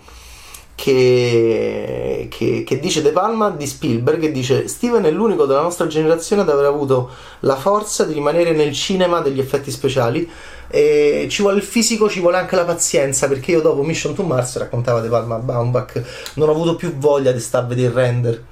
che, 0.75 2.29
che, 2.31 2.63
che, 2.63 2.79
dice 2.79 3.01
De 3.01 3.13
Palma 3.13 3.49
di 3.49 3.67
Spielberg 3.67 4.23
e 4.25 4.33
dice 4.33 4.69
Steven 4.69 5.03
è 5.05 5.11
l'unico 5.11 5.47
della 5.47 5.63
nostra 5.63 5.87
generazione 5.87 6.43
ad 6.43 6.51
aver 6.51 6.67
avuto 6.67 7.09
la 7.41 7.57
forza 7.57 8.05
di 8.05 8.13
rimanere 8.13 8.53
nel 8.53 8.75
cinema 8.75 9.21
degli 9.21 9.41
effetti 9.41 9.71
speciali. 9.71 10.29
E 10.69 11.27
ci 11.31 11.41
vuole 11.41 11.57
il 11.57 11.65
fisico, 11.65 12.11
ci 12.11 12.21
vuole 12.21 12.37
anche 12.37 12.55
la 12.55 12.65
pazienza 12.65 13.29
perché 13.29 13.53
io 13.53 13.63
dopo 13.63 13.83
Mission 13.83 14.15
to 14.15 14.25
Mars 14.25 14.59
raccontava 14.59 15.01
De 15.01 15.09
Palma 15.09 15.37
a 15.37 15.39
Baumbach 15.39 16.03
non 16.35 16.51
ho 16.51 16.53
avuto 16.53 16.77
più 16.77 16.95
voglia 16.97 17.33
di 17.33 17.41
stare 17.41 17.65
a 17.65 17.69
vedere 17.69 17.89
il 17.89 17.95
render 17.95 18.45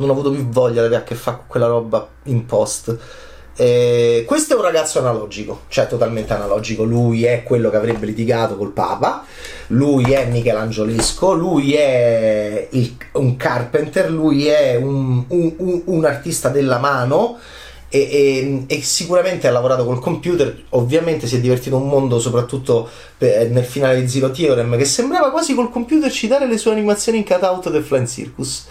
non 0.00 0.08
ho 0.08 0.12
avuto 0.12 0.30
più 0.30 0.48
voglia 0.48 0.80
di 0.80 0.86
avere 0.86 0.96
a 0.96 1.02
che 1.02 1.14
fare 1.14 1.36
con 1.36 1.46
quella 1.46 1.66
roba 1.66 2.08
in 2.24 2.46
post. 2.46 2.96
Eh, 3.54 4.24
questo 4.26 4.54
è 4.54 4.56
un 4.56 4.62
ragazzo 4.62 4.98
analogico, 4.98 5.62
cioè 5.68 5.86
totalmente 5.86 6.32
analogico. 6.32 6.84
Lui 6.84 7.24
è 7.24 7.42
quello 7.42 7.68
che 7.68 7.76
avrebbe 7.76 8.06
litigato 8.06 8.56
col 8.56 8.72
Papa, 8.72 9.24
lui 9.68 10.12
è 10.12 10.24
Michelangiolesco, 10.24 11.34
lui 11.34 11.74
è 11.74 12.68
il, 12.70 12.96
un 13.12 13.36
carpenter, 13.36 14.10
lui 14.10 14.46
è 14.46 14.76
un, 14.76 15.24
un, 15.28 15.54
un, 15.58 15.82
un 15.84 16.04
artista 16.04 16.48
della 16.48 16.78
mano. 16.78 17.38
E, 17.92 17.98
e, 17.98 18.64
e, 18.68 18.82
sicuramente 18.82 19.48
ha 19.48 19.50
lavorato 19.50 19.84
col 19.84 19.98
computer. 19.98 20.62
Ovviamente 20.70 21.26
si 21.26 21.36
è 21.36 21.40
divertito 21.40 21.76
un 21.76 21.88
mondo, 21.88 22.20
soprattutto 22.20 22.88
per, 23.18 23.50
nel 23.50 23.64
finale 23.64 24.00
di 24.00 24.08
Zero 24.08 24.30
Theorem, 24.30 24.78
che 24.78 24.84
sembrava 24.84 25.32
quasi 25.32 25.54
col 25.54 25.70
computer 25.70 26.10
citare 26.10 26.46
le 26.46 26.56
sue 26.56 26.70
animazioni 26.70 27.18
in 27.18 27.24
cutout 27.24 27.68
del 27.68 27.82
Flying 27.82 28.06
Circus 28.06 28.66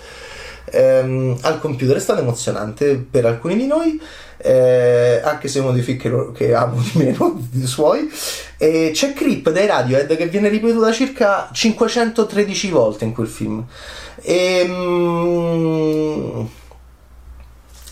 ehm, 0.72 1.38
al 1.42 1.60
computer 1.60 1.96
è 1.96 2.00
stato 2.00 2.22
emozionante 2.22 2.96
per 2.96 3.26
alcuni 3.26 3.56
di 3.56 3.68
noi 3.68 4.00
eh, 4.42 5.20
anche 5.24 5.48
se 5.50 5.60
uno 5.60 5.72
dei 5.72 5.82
film 5.82 5.98
che, 5.98 6.32
che 6.34 6.54
amo 6.54 6.82
di 6.82 6.92
meno 6.94 7.38
dei 7.52 7.68
suoi. 7.68 8.10
E 8.58 8.92
c'è 8.94 9.14
Creep 9.14 9.50
dai 9.52 9.68
Radiohead 9.68 10.16
che 10.16 10.28
viene 10.28 10.50
ripetuta 10.50 10.92
circa 10.92 11.50
513 11.52 12.70
volte 12.70 13.06
in 13.06 13.14
quel 13.14 13.28
film. 13.28 13.66
E, 14.22 14.66
mm, 14.68 16.46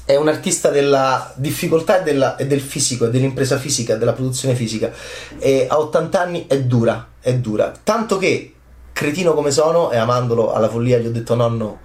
è 0.05 0.15
un 0.15 0.29
artista 0.29 0.69
della 0.69 1.33
difficoltà 1.35 1.99
e, 1.99 2.03
della, 2.03 2.37
e 2.37 2.47
del 2.47 2.61
fisico 2.61 3.05
e 3.05 3.09
dell'impresa 3.09 3.57
fisica 3.57 3.95
della 3.95 4.13
produzione 4.13 4.55
fisica. 4.55 4.91
E 5.39 5.67
a 5.69 5.77
80 5.79 6.21
anni 6.21 6.45
è 6.47 6.61
dura 6.61 7.09
è 7.27 7.33
dura. 7.33 7.73
Tanto 7.83 8.17
che 8.17 8.53
cretino 8.93 9.33
come 9.33 9.51
sono 9.51 9.91
e 9.91 9.97
amandolo 9.97 10.53
alla 10.53 10.69
follia 10.69 10.97
gli 10.97 11.07
ho 11.07 11.11
detto 11.11 11.35
nonno 11.35 11.79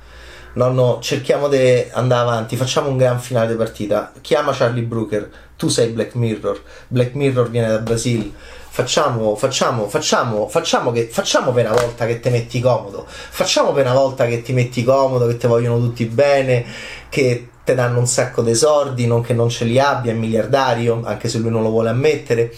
nonno, 0.55 0.99
cerchiamo 1.01 1.49
di 1.49 1.85
andare 1.93 2.23
avanti, 2.23 2.57
facciamo 2.57 2.89
un 2.89 2.97
gran 2.97 3.21
finale 3.21 3.49
di 3.49 3.55
partita. 3.55 4.13
Chiama 4.21 4.53
Charlie 4.53 4.83
Brooker, 4.83 5.31
tu 5.57 5.69
sei 5.69 5.89
Black 5.89 6.15
Mirror, 6.15 6.61
Black 6.89 7.15
Mirror 7.15 7.51
viene 7.51 7.69
da 7.69 7.79
Brasile. 7.79 8.31
Facciamo, 8.73 9.37
facciamo, 9.37 9.87
facciamo, 9.87 10.49
facciamo 10.49 10.93
che 10.93 11.07
facciamo 11.13 11.53
per 11.53 11.71
una 11.71 11.79
volta 11.79 12.07
che 12.07 12.21
ti 12.21 12.31
metti 12.31 12.59
comodo. 12.61 13.05
Facciamo 13.07 13.73
per 13.73 13.85
una 13.85 13.95
volta 13.95 14.25
che 14.27 14.41
ti 14.41 14.55
metti 14.55 14.83
comodo, 14.83 15.27
che 15.27 15.37
ti 15.37 15.47
vogliono 15.47 15.79
tutti 15.79 16.07
bene, 16.07 16.65
che 17.11 17.49
ti 17.65 17.75
danno 17.75 17.99
un 17.99 18.07
sacco 18.07 18.41
di 18.41 18.55
soldi, 18.55 19.07
non 19.07 19.21
che 19.21 19.35
non 19.35 19.51
ce 19.51 19.67
li 19.67 19.79
abbia, 19.79 20.13
è 20.13 20.15
miliardario, 20.15 21.03
anche 21.05 21.29
se 21.29 21.39
lui 21.39 21.51
non 21.51 21.63
lo 21.63 21.69
vuole 21.69 21.91
ammettere. 21.91 22.51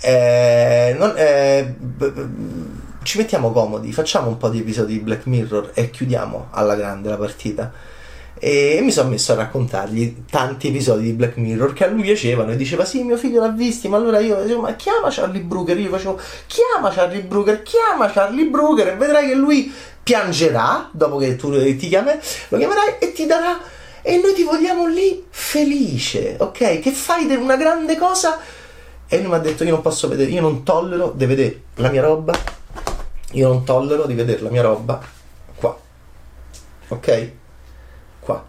Eh, 0.00 0.94
non, 0.98 1.14
eh, 1.16 1.74
ci 3.04 3.18
mettiamo 3.18 3.52
comodi, 3.52 3.92
facciamo 3.92 4.28
un 4.28 4.38
po' 4.38 4.48
di 4.48 4.60
episodi 4.60 4.94
di 4.94 4.98
Black 5.00 5.26
Mirror 5.26 5.72
e 5.74 5.90
chiudiamo 5.90 6.48
alla 6.50 6.74
grande 6.74 7.10
la 7.10 7.16
partita. 7.16 7.70
E 8.36 8.80
mi 8.82 8.90
sono 8.90 9.10
messo 9.10 9.32
a 9.32 9.36
raccontargli 9.36 10.24
tanti 10.28 10.68
episodi 10.68 11.04
di 11.04 11.12
Black 11.12 11.36
Mirror 11.36 11.72
che 11.72 11.84
a 11.84 11.88
lui 11.88 12.02
piacevano 12.02 12.50
e 12.50 12.56
diceva 12.56 12.84
sì 12.84 13.04
mio 13.04 13.16
figlio 13.16 13.40
l'ha 13.40 13.48
visti 13.48 13.86
ma 13.88 13.96
allora 13.96 14.18
io 14.18 14.42
dicevo 14.42 14.62
ma 14.62 14.74
chiama 14.74 15.08
Charlie 15.08 15.40
Brooker 15.40 15.78
io 15.78 15.88
facevo 15.88 16.18
chiama 16.46 16.90
Charlie 16.90 17.22
Brooker 17.22 17.62
chiama 17.62 18.10
Charlie 18.10 18.46
Brooker 18.46 18.88
e 18.88 18.96
vedrai 18.96 19.28
che 19.28 19.34
lui 19.34 19.72
piangerà 20.02 20.88
dopo 20.90 21.16
che 21.16 21.36
tu 21.36 21.52
ti 21.52 21.88
chiami 21.88 22.10
lo 22.48 22.58
chiamerai 22.58 22.96
e 22.98 23.12
ti 23.12 23.24
darà 23.24 23.60
e 24.02 24.16
noi 24.18 24.34
ti 24.34 24.42
vogliamo 24.42 24.88
lì 24.88 25.24
felice 25.30 26.34
ok? 26.38 26.80
Che 26.80 26.90
fai 26.90 27.32
una 27.36 27.56
grande 27.56 27.96
cosa? 27.96 28.40
E 29.06 29.18
lui 29.20 29.28
mi 29.28 29.34
ha 29.36 29.38
detto 29.38 29.62
io 29.62 29.70
non 29.70 29.80
posso 29.80 30.08
vedere 30.08 30.30
io 30.30 30.40
non 30.40 30.64
tollero 30.64 31.12
di 31.14 31.24
vedere 31.24 31.60
la 31.76 31.88
mia 31.88 32.02
roba 32.02 32.62
io 33.34 33.48
non 33.48 33.64
tollero 33.64 34.06
di 34.06 34.14
vedere 34.14 34.40
la 34.42 34.50
mia 34.50 34.62
roba 34.62 35.00
qua. 35.54 35.78
Ok? 36.88 37.30
Qua. 38.20 38.44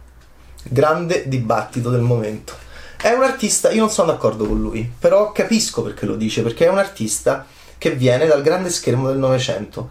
Grande 0.63 1.27
dibattito 1.27 1.89
del 1.89 2.01
momento. 2.01 2.53
È 2.99 3.11
un 3.11 3.23
artista, 3.23 3.71
io 3.71 3.81
non 3.81 3.91
sono 3.91 4.11
d'accordo 4.11 4.45
con 4.45 4.59
lui, 4.59 4.91
però 4.97 5.31
capisco 5.31 5.83
perché 5.83 6.05
lo 6.05 6.15
dice, 6.15 6.41
perché 6.41 6.65
è 6.65 6.69
un 6.69 6.79
artista 6.79 7.45
che 7.77 7.91
viene 7.91 8.25
dal 8.25 8.41
grande 8.41 8.69
schermo 8.69 9.07
del 9.07 9.17
Novecento 9.17 9.89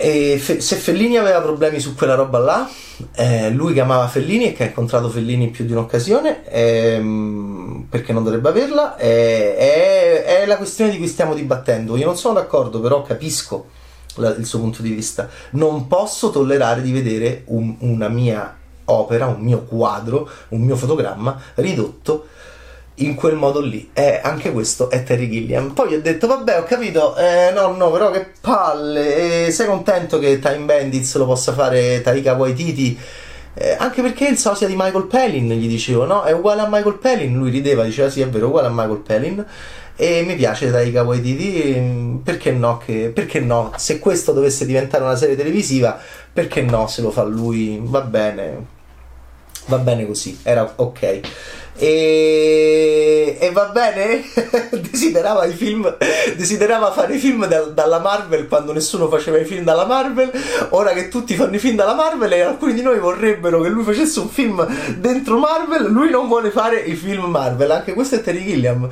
e 0.00 0.38
fe- 0.38 0.62
se 0.62 0.76
Fellini 0.76 1.18
aveva 1.18 1.42
problemi 1.42 1.78
su 1.78 1.94
quella 1.94 2.14
roba 2.14 2.38
là, 2.38 2.70
eh, 3.16 3.50
lui 3.50 3.74
che 3.74 3.80
amava 3.80 4.08
Fellini 4.08 4.46
e 4.46 4.52
che 4.54 4.62
ha 4.62 4.66
incontrato 4.66 5.10
Fellini 5.10 5.44
in 5.44 5.50
più 5.50 5.66
di 5.66 5.72
un'occasione, 5.72 6.48
ehm, 6.48 7.86
perché 7.90 8.14
non 8.14 8.24
dovrebbe 8.24 8.48
averla, 8.48 8.96
è, 8.96 9.56
è, 9.56 10.24
è, 10.24 10.46
la 10.46 10.56
questione 10.56 10.90
di 10.90 10.96
cui 10.96 11.06
stiamo 11.06 11.34
dibattendo. 11.34 11.98
Io 11.98 12.06
non 12.06 12.16
sono 12.16 12.32
d'accordo, 12.32 12.80
però 12.80 13.02
capisco 13.02 13.66
la, 14.14 14.30
il 14.30 14.46
suo 14.46 14.60
punto 14.60 14.80
di 14.80 14.90
vista. 14.90 15.28
Non 15.50 15.86
posso 15.86 16.30
tollerare 16.30 16.80
di 16.80 16.92
vedere 16.92 17.42
un, 17.48 17.76
una 17.80 18.08
mia 18.08 18.56
opera, 18.86 19.26
un 19.26 19.42
mio 19.42 19.64
quadro, 19.64 20.26
un 20.48 20.62
mio 20.62 20.76
fotogramma 20.76 21.38
ridotto 21.56 22.28
in 23.00 23.14
quel 23.14 23.34
modo 23.34 23.60
lì. 23.60 23.90
Eh, 23.92 24.20
anche 24.22 24.52
questo 24.52 24.90
è 24.90 25.02
Terry 25.02 25.28
Gilliam. 25.28 25.72
Poi 25.72 25.94
ho 25.94 26.00
detto, 26.00 26.26
vabbè, 26.26 26.58
ho 26.58 26.64
capito, 26.64 27.16
eh, 27.16 27.50
no, 27.52 27.72
no, 27.76 27.90
però 27.90 28.10
che 28.10 28.26
palle. 28.40 29.46
Eh, 29.46 29.50
sei 29.50 29.66
contento 29.66 30.18
che 30.18 30.38
Time 30.38 30.64
Bandits 30.64 31.16
lo 31.16 31.26
possa 31.26 31.52
fare 31.52 32.00
Taika 32.02 32.34
Waititi? 32.34 32.98
Eh, 33.54 33.76
anche 33.78 34.00
perché 34.00 34.28
il 34.28 34.38
sosia 34.38 34.66
di 34.66 34.74
Michael 34.76 35.06
Palin, 35.06 35.48
gli 35.50 35.68
dicevo, 35.68 36.04
no? 36.04 36.22
È 36.22 36.32
uguale 36.32 36.62
a 36.62 36.68
Michael 36.68 36.98
Palin. 36.98 37.36
Lui 37.36 37.50
rideva, 37.50 37.84
diceva 37.84 38.08
sì, 38.08 38.20
è 38.20 38.28
vero, 38.28 38.46
uguale 38.48 38.68
a 38.68 38.70
Michael 38.70 38.98
Palin. 38.98 39.46
E 39.96 40.22
mi 40.22 40.34
piace 40.34 40.70
Taika 40.70 41.02
Waititi, 41.02 42.20
perché 42.24 42.52
no, 42.52 42.78
che, 42.78 43.10
perché 43.14 43.40
no? 43.40 43.72
Se 43.76 43.98
questo 43.98 44.32
dovesse 44.32 44.64
diventare 44.64 45.04
una 45.04 45.16
serie 45.16 45.36
televisiva, 45.36 45.98
perché 46.32 46.62
no 46.62 46.86
se 46.86 47.02
lo 47.02 47.10
fa 47.10 47.22
lui? 47.22 47.78
Va 47.82 48.00
bene, 48.00 48.64
va 49.66 49.76
bene 49.76 50.06
così, 50.06 50.38
era 50.42 50.72
ok. 50.76 51.20
E, 51.82 53.38
e 53.40 53.50
va 53.52 53.70
bene? 53.72 54.22
desiderava 54.90 55.48
film, 55.48 55.96
desiderava 56.36 56.92
fare 56.92 57.14
i 57.14 57.18
film 57.18 57.46
da, 57.46 57.62
dalla 57.62 57.98
Marvel 57.98 58.48
quando 58.48 58.74
nessuno 58.74 59.08
faceva 59.08 59.38
i 59.38 59.46
film 59.46 59.64
dalla 59.64 59.86
Marvel. 59.86 60.30
Ora 60.70 60.92
che 60.92 61.08
tutti 61.08 61.34
fanno 61.34 61.54
i 61.54 61.58
film 61.58 61.76
dalla 61.76 61.94
Marvel 61.94 62.32
e 62.32 62.42
alcuni 62.42 62.74
di 62.74 62.82
noi 62.82 62.98
vorrebbero 62.98 63.62
che 63.62 63.70
lui 63.70 63.82
facesse 63.82 64.20
un 64.20 64.28
film 64.28 64.62
dentro 64.98 65.38
Marvel, 65.38 65.90
lui 65.90 66.10
non 66.10 66.28
vuole 66.28 66.50
fare 66.50 66.80
i 66.80 66.94
film 66.94 67.24
Marvel. 67.24 67.70
Anche 67.70 67.94
questo 67.94 68.16
è 68.16 68.20
Terry 68.20 68.44
Gilliam. 68.44 68.86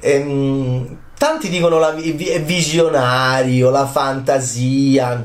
Ehm, 0.00 0.98
tanti 1.16 1.48
dicono 1.48 1.78
la, 1.78 1.94
è 1.94 2.42
visionario, 2.42 3.70
la 3.70 3.86
fantasia. 3.86 5.22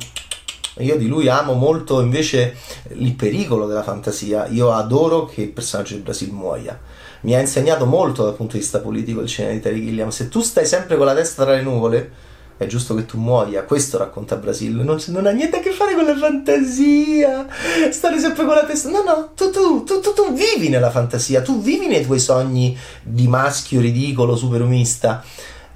Io 0.78 0.96
di 0.96 1.08
lui 1.08 1.28
amo 1.28 1.52
molto 1.52 2.00
invece 2.00 2.56
il 2.94 3.14
pericolo 3.16 3.68
della 3.68 3.84
fantasia. 3.84 4.48
Io 4.48 4.72
adoro 4.72 5.26
che 5.26 5.42
il 5.42 5.50
personaggio 5.50 5.96
di 5.96 6.00
Brasil 6.00 6.32
muoia 6.32 6.80
mi 7.22 7.36
ha 7.36 7.40
insegnato 7.40 7.86
molto 7.86 8.24
dal 8.24 8.36
punto 8.36 8.54
di 8.54 8.60
vista 8.60 8.80
politico 8.80 9.22
il 9.22 9.28
cinema 9.28 9.54
di 9.54 9.60
Terry 9.60 9.84
Gilliam. 9.84 10.10
Se 10.10 10.30
tu 10.30 10.42
stai 10.42 10.66
sempre 10.66 10.96
con 10.96 11.06
la 11.06 11.14
testa 11.14 11.44
tra 11.44 11.54
le 11.54 11.62
nuvole, 11.62 12.12
è 12.58 12.66
giusto 12.66 12.96
che 12.96 13.06
tu 13.06 13.18
muoia. 13.18 13.64
Questo 13.64 13.98
racconta 13.98 14.36
Brasil. 14.38 14.76
Non, 14.76 15.02
non, 15.08 15.26
ha 15.26 15.32
niente 15.32 15.58
a 15.58 15.60
che 15.60 15.72
fare 15.72 15.96
con 15.96 16.06
la 16.06 16.16
fantasia. 16.16 17.48
Stare 17.90 18.20
sempre 18.20 18.46
con 18.46 18.56
la 18.56 18.66
testa. 18.66 18.90
No, 18.90 19.04
no, 19.04 19.32
tu, 19.36 19.50
tu, 19.50 19.84
tu, 19.84 20.00
tu, 20.02 20.34
vivi 20.34 20.70
nella 20.70 20.92
fantasia, 20.92 21.42
tu 21.42 21.62
vivi 21.62 21.88
nei 21.88 22.06
tuoi 22.06 22.20
sogni 22.20 22.78
di 23.02 23.28
maschio 23.28 23.82
ridicolo, 23.82 24.36
superumista. 24.36 25.24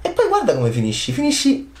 E 0.00 0.10
poi 0.10 0.28
guarda 0.28 0.54
come 0.54 0.70
finisci. 0.70 1.12
Finisci 1.12 1.72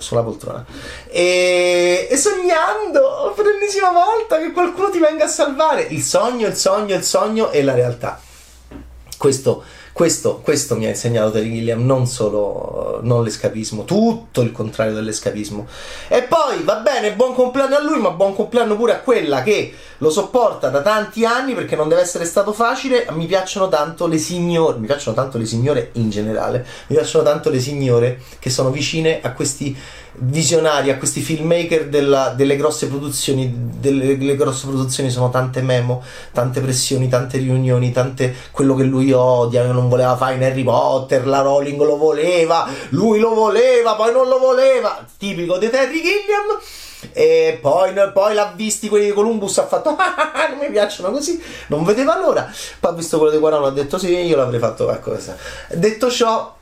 sulla 0.00 0.22
poltrona 0.22 0.64
e, 1.08 2.06
e 2.08 2.16
sognando 2.16 3.32
per 3.34 3.46
l'ennesima 3.46 3.90
volta 3.90 4.38
che 4.38 4.52
qualcuno 4.52 4.90
ti 4.90 5.00
venga 5.00 5.24
a 5.24 5.28
salvare 5.28 5.82
il 5.90 6.02
sogno, 6.02 6.46
il 6.46 6.54
sogno, 6.54 6.94
il 6.94 7.02
sogno 7.02 7.50
e 7.50 7.64
la 7.64 7.74
realtà 7.74 8.20
questo, 9.18 9.64
questo, 9.92 10.40
questo 10.42 10.76
mi 10.76 10.86
ha 10.86 10.90
insegnato 10.90 11.32
Terry 11.32 11.50
Gilliam, 11.50 11.84
non 11.84 12.06
solo 12.06 13.00
non 13.02 13.24
l'escapismo, 13.24 13.84
tutto 13.84 14.40
il 14.42 14.52
contrario 14.52 14.94
dell'escapismo. 14.94 15.66
E 16.06 16.22
poi 16.22 16.62
va 16.62 16.76
bene, 16.76 17.12
buon 17.14 17.34
compleanno 17.34 17.76
a 17.76 17.82
lui, 17.82 17.98
ma 17.98 18.10
buon 18.10 18.34
compleanno 18.34 18.76
pure 18.76 18.92
a 18.92 19.00
quella 19.00 19.42
che 19.42 19.74
lo 19.98 20.10
sopporta 20.10 20.68
da 20.68 20.82
tanti 20.82 21.24
anni 21.24 21.54
perché 21.54 21.74
non 21.74 21.88
deve 21.88 22.00
essere 22.00 22.24
stato 22.24 22.52
facile. 22.52 23.06
Mi 23.10 23.26
piacciono 23.26 23.68
tanto 23.68 24.06
le 24.06 24.18
signore, 24.18 24.78
mi 24.78 24.86
piacciono 24.86 25.16
tanto 25.16 25.36
le 25.36 25.46
signore 25.46 25.90
in 25.94 26.10
generale, 26.10 26.64
mi 26.86 26.96
piacciono 26.96 27.24
tanto 27.24 27.50
le 27.50 27.60
signore 27.60 28.22
che 28.38 28.50
sono 28.50 28.70
vicine 28.70 29.20
a 29.20 29.32
questi 29.32 29.76
visionari, 30.20 30.90
a 30.90 30.96
questi 30.96 31.20
filmmaker 31.20 31.88
della, 31.88 32.30
delle 32.30 32.56
grosse 32.56 32.88
produzioni. 32.88 33.66
Delle, 33.78 34.18
delle, 34.18 34.36
grosse 34.36 34.66
produzioni 34.66 35.08
sono 35.10 35.30
tante 35.30 35.62
memo, 35.62 36.02
tante 36.32 36.60
pressioni, 36.60 37.08
tante 37.08 37.38
riunioni, 37.38 37.92
tante 37.92 38.34
quello 38.50 38.74
che 38.74 38.82
lui 38.82 39.12
odia, 39.12 39.64
non 39.70 39.88
voleva 39.88 40.16
fare 40.16 40.34
in 40.34 40.42
Harry 40.42 40.64
Potter, 40.64 41.26
la 41.26 41.42
Rowling 41.42 41.80
lo 41.80 41.96
voleva, 41.96 42.68
lui 42.90 43.20
lo 43.20 43.34
voleva, 43.34 43.94
poi 43.94 44.12
non 44.12 44.26
lo 44.26 44.38
voleva, 44.38 45.04
tipico 45.16 45.58
di 45.58 45.70
Terry 45.70 46.02
Gilliam. 46.02 46.58
E 47.12 47.58
poi, 47.60 47.92
poi 48.12 48.34
l'ha 48.34 48.52
visti 48.56 48.88
quelli 48.88 49.06
di 49.06 49.12
Columbus, 49.12 49.58
ha 49.58 49.66
fatto 49.66 49.90
ah, 49.96 50.48
non 50.48 50.58
mi 50.58 50.70
piacciono 50.70 51.12
così, 51.12 51.40
non 51.68 51.84
vedeva 51.84 52.18
l'ora. 52.18 52.50
Poi 52.80 52.90
ha 52.90 52.94
visto 52.94 53.18
quello 53.18 53.32
di 53.32 53.38
Quarano, 53.38 53.66
ha 53.66 53.70
detto 53.70 53.98
sì, 53.98 54.12
io 54.12 54.36
l'avrei 54.36 54.58
fatto. 54.58 54.90
Ecco, 54.90 55.16
detto 55.74 56.10
ciò, 56.10 56.56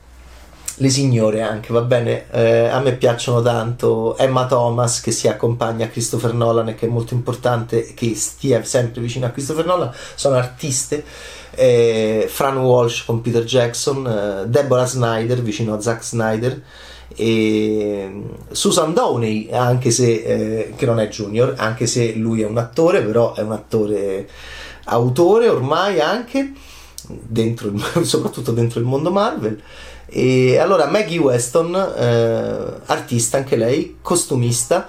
le 0.79 0.89
signore 0.89 1.41
anche, 1.41 1.73
va 1.73 1.81
bene? 1.81 2.29
Eh, 2.31 2.67
a 2.67 2.79
me 2.79 2.93
piacciono 2.93 3.41
tanto 3.41 4.15
Emma 4.17 4.45
Thomas 4.45 5.01
che 5.01 5.11
si 5.11 5.27
accompagna 5.27 5.85
a 5.85 5.89
Christopher 5.89 6.33
Nolan 6.33 6.69
e 6.69 6.75
che 6.75 6.85
è 6.85 6.89
molto 6.89 7.15
importante 7.15 7.93
che 7.95 8.13
stia 8.15 8.63
sempre 8.63 9.01
vicino 9.01 9.25
a 9.25 9.29
Christopher 9.29 9.65
Nolan, 9.65 9.91
sono 10.15 10.35
artiste. 10.35 11.03
Eh, 11.51 12.27
Fran 12.29 12.57
Walsh 12.57 13.05
con 13.05 13.21
Peter 13.21 13.43
Jackson, 13.43 14.05
eh, 14.05 14.47
Deborah 14.47 14.85
Snyder 14.85 15.41
vicino 15.41 15.73
a 15.73 15.81
Zack 15.81 16.03
Snyder 16.03 16.61
e 17.15 18.23
Susan 18.51 18.93
Downey, 18.93 19.49
anche 19.51 19.89
se 19.89 20.11
eh, 20.11 20.73
che 20.75 20.85
non 20.85 20.99
è 20.99 21.07
junior, 21.07 21.55
anche 21.57 21.87
se 21.87 22.13
lui 22.13 22.41
è 22.41 22.45
un 22.45 22.57
attore, 22.57 23.01
però 23.01 23.33
è 23.33 23.41
un 23.41 23.53
attore 23.53 24.29
autore 24.89 25.49
ormai 25.49 25.99
anche 25.99 26.53
dentro 27.07 27.71
soprattutto 28.03 28.51
dentro 28.51 28.79
il 28.79 28.85
mondo 28.85 29.11
Marvel 29.11 29.61
e 30.07 30.57
allora 30.57 30.87
Maggie 30.87 31.19
Weston, 31.19 31.75
eh, 31.75 32.81
artista 32.85 33.37
anche 33.37 33.55
lei, 33.55 33.97
costumista 34.01 34.87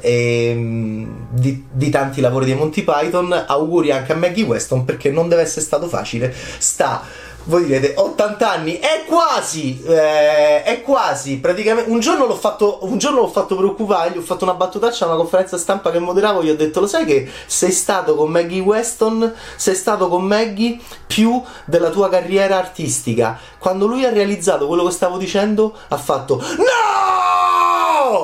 eh, 0.00 1.06
di, 1.30 1.64
di, 1.70 1.90
tanti 1.90 2.20
lavori 2.20 2.46
di 2.46 2.54
Monty 2.54 2.82
Python, 2.82 3.32
auguri 3.46 3.90
anche 3.90 4.12
a 4.12 4.16
Maggie 4.16 4.44
Weston 4.44 4.84
perché 4.84 5.10
non 5.10 5.28
deve 5.28 5.42
essere 5.42 5.62
stato 5.62 5.88
facile. 5.88 6.32
Sta 6.58 7.02
voi 7.44 7.64
direte 7.64 7.94
80 7.96 8.50
anni 8.50 8.78
è 8.78 9.04
quasi 9.06 9.82
eh, 9.84 10.62
è 10.62 10.82
quasi 10.82 11.38
praticamente 11.38 11.90
un 11.90 12.00
giorno 12.00 12.26
l'ho 12.26 12.36
fatto 12.36 12.80
un 12.82 12.98
giorno 12.98 13.20
l'ho 13.20 13.28
fatto 13.28 13.56
preoccupare 13.56 14.10
gli 14.10 14.18
ho 14.18 14.22
fatto 14.22 14.44
una 14.44 14.54
battutaccia 14.54 15.04
a 15.04 15.08
una 15.08 15.16
conferenza 15.16 15.56
stampa 15.56 15.90
che 15.90 15.98
moderavo 15.98 16.42
gli 16.42 16.50
ho 16.50 16.56
detto 16.56 16.80
lo 16.80 16.86
sai 16.86 17.04
che 17.04 17.28
sei 17.46 17.72
stato 17.72 18.14
con 18.14 18.30
Maggie 18.30 18.60
Weston? 18.60 19.34
Sei 19.56 19.74
stato 19.74 20.08
con 20.08 20.24
Maggie 20.24 20.78
più 21.06 21.42
della 21.64 21.90
tua 21.90 22.08
carriera 22.08 22.56
artistica? 22.56 23.38
Quando 23.58 23.86
lui 23.86 24.04
ha 24.04 24.10
realizzato 24.10 24.66
quello 24.66 24.84
che 24.84 24.92
stavo 24.92 25.16
dicendo 25.16 25.74
ha 25.88 25.96
fatto 25.96 26.36
no 26.36 27.29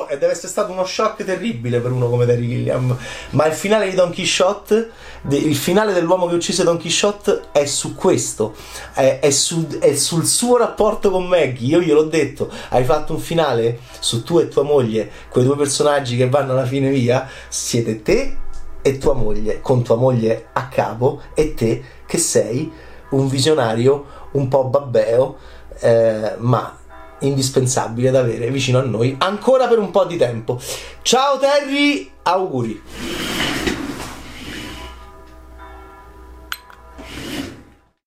e 0.07 0.17
deve 0.17 0.33
essere 0.33 0.49
stato 0.49 0.71
uno 0.71 0.85
shock 0.85 1.23
terribile 1.23 1.79
per 1.79 1.91
uno 1.91 2.09
come 2.09 2.25
Terry 2.25 2.47
Gilliam. 2.47 2.97
Ma 3.31 3.45
il 3.45 3.53
finale 3.53 3.89
di 3.89 3.95
Don 3.95 4.11
Quixote 4.11 4.91
il 5.29 5.55
finale 5.55 5.93
dell'uomo 5.93 6.27
che 6.27 6.35
uccise 6.35 6.63
Don 6.63 6.79
Quixote 6.79 7.47
è 7.51 7.65
su 7.65 7.95
questo, 7.95 8.53
è, 8.93 9.19
è, 9.21 9.29
su, 9.29 9.67
è, 9.79 9.93
sul 9.95 10.25
suo 10.25 10.57
rapporto 10.57 11.09
con 11.09 11.27
Maggie. 11.27 11.65
Io 11.65 11.81
gliel'ho 11.81 12.03
detto, 12.03 12.49
hai 12.69 12.83
fatto 12.83 13.13
un 13.13 13.19
finale 13.19 13.79
su 13.99 14.23
tu 14.23 14.39
e 14.39 14.47
tua 14.47 14.63
moglie, 14.63 15.09
quei 15.29 15.43
due 15.43 15.57
personaggi 15.57 16.15
che 16.15 16.29
vanno 16.29 16.53
alla 16.53 16.65
fine 16.65 16.89
via, 16.89 17.27
siete 17.49 18.01
te 18.01 18.37
e 18.81 18.97
tua 18.97 19.13
moglie, 19.13 19.59
con 19.59 19.83
tua 19.83 19.95
moglie 19.95 20.47
a 20.53 20.67
capo, 20.67 21.21
e 21.33 21.53
te 21.53 21.83
che 22.05 22.17
sei 22.17 22.71
un 23.09 23.27
visionario 23.27 24.05
un 24.31 24.47
po' 24.47 24.65
babbeo, 24.65 25.37
eh, 25.79 26.35
ma 26.37 26.77
indispensabile 27.19 28.11
da 28.11 28.19
avere 28.19 28.49
vicino 28.49 28.79
a 28.79 28.83
noi 28.83 29.15
ancora 29.19 29.67
per 29.67 29.79
un 29.79 29.91
po' 29.91 30.05
di 30.05 30.17
tempo. 30.17 30.59
Ciao 31.01 31.37
Terry, 31.37 32.09
auguri! 32.23 33.36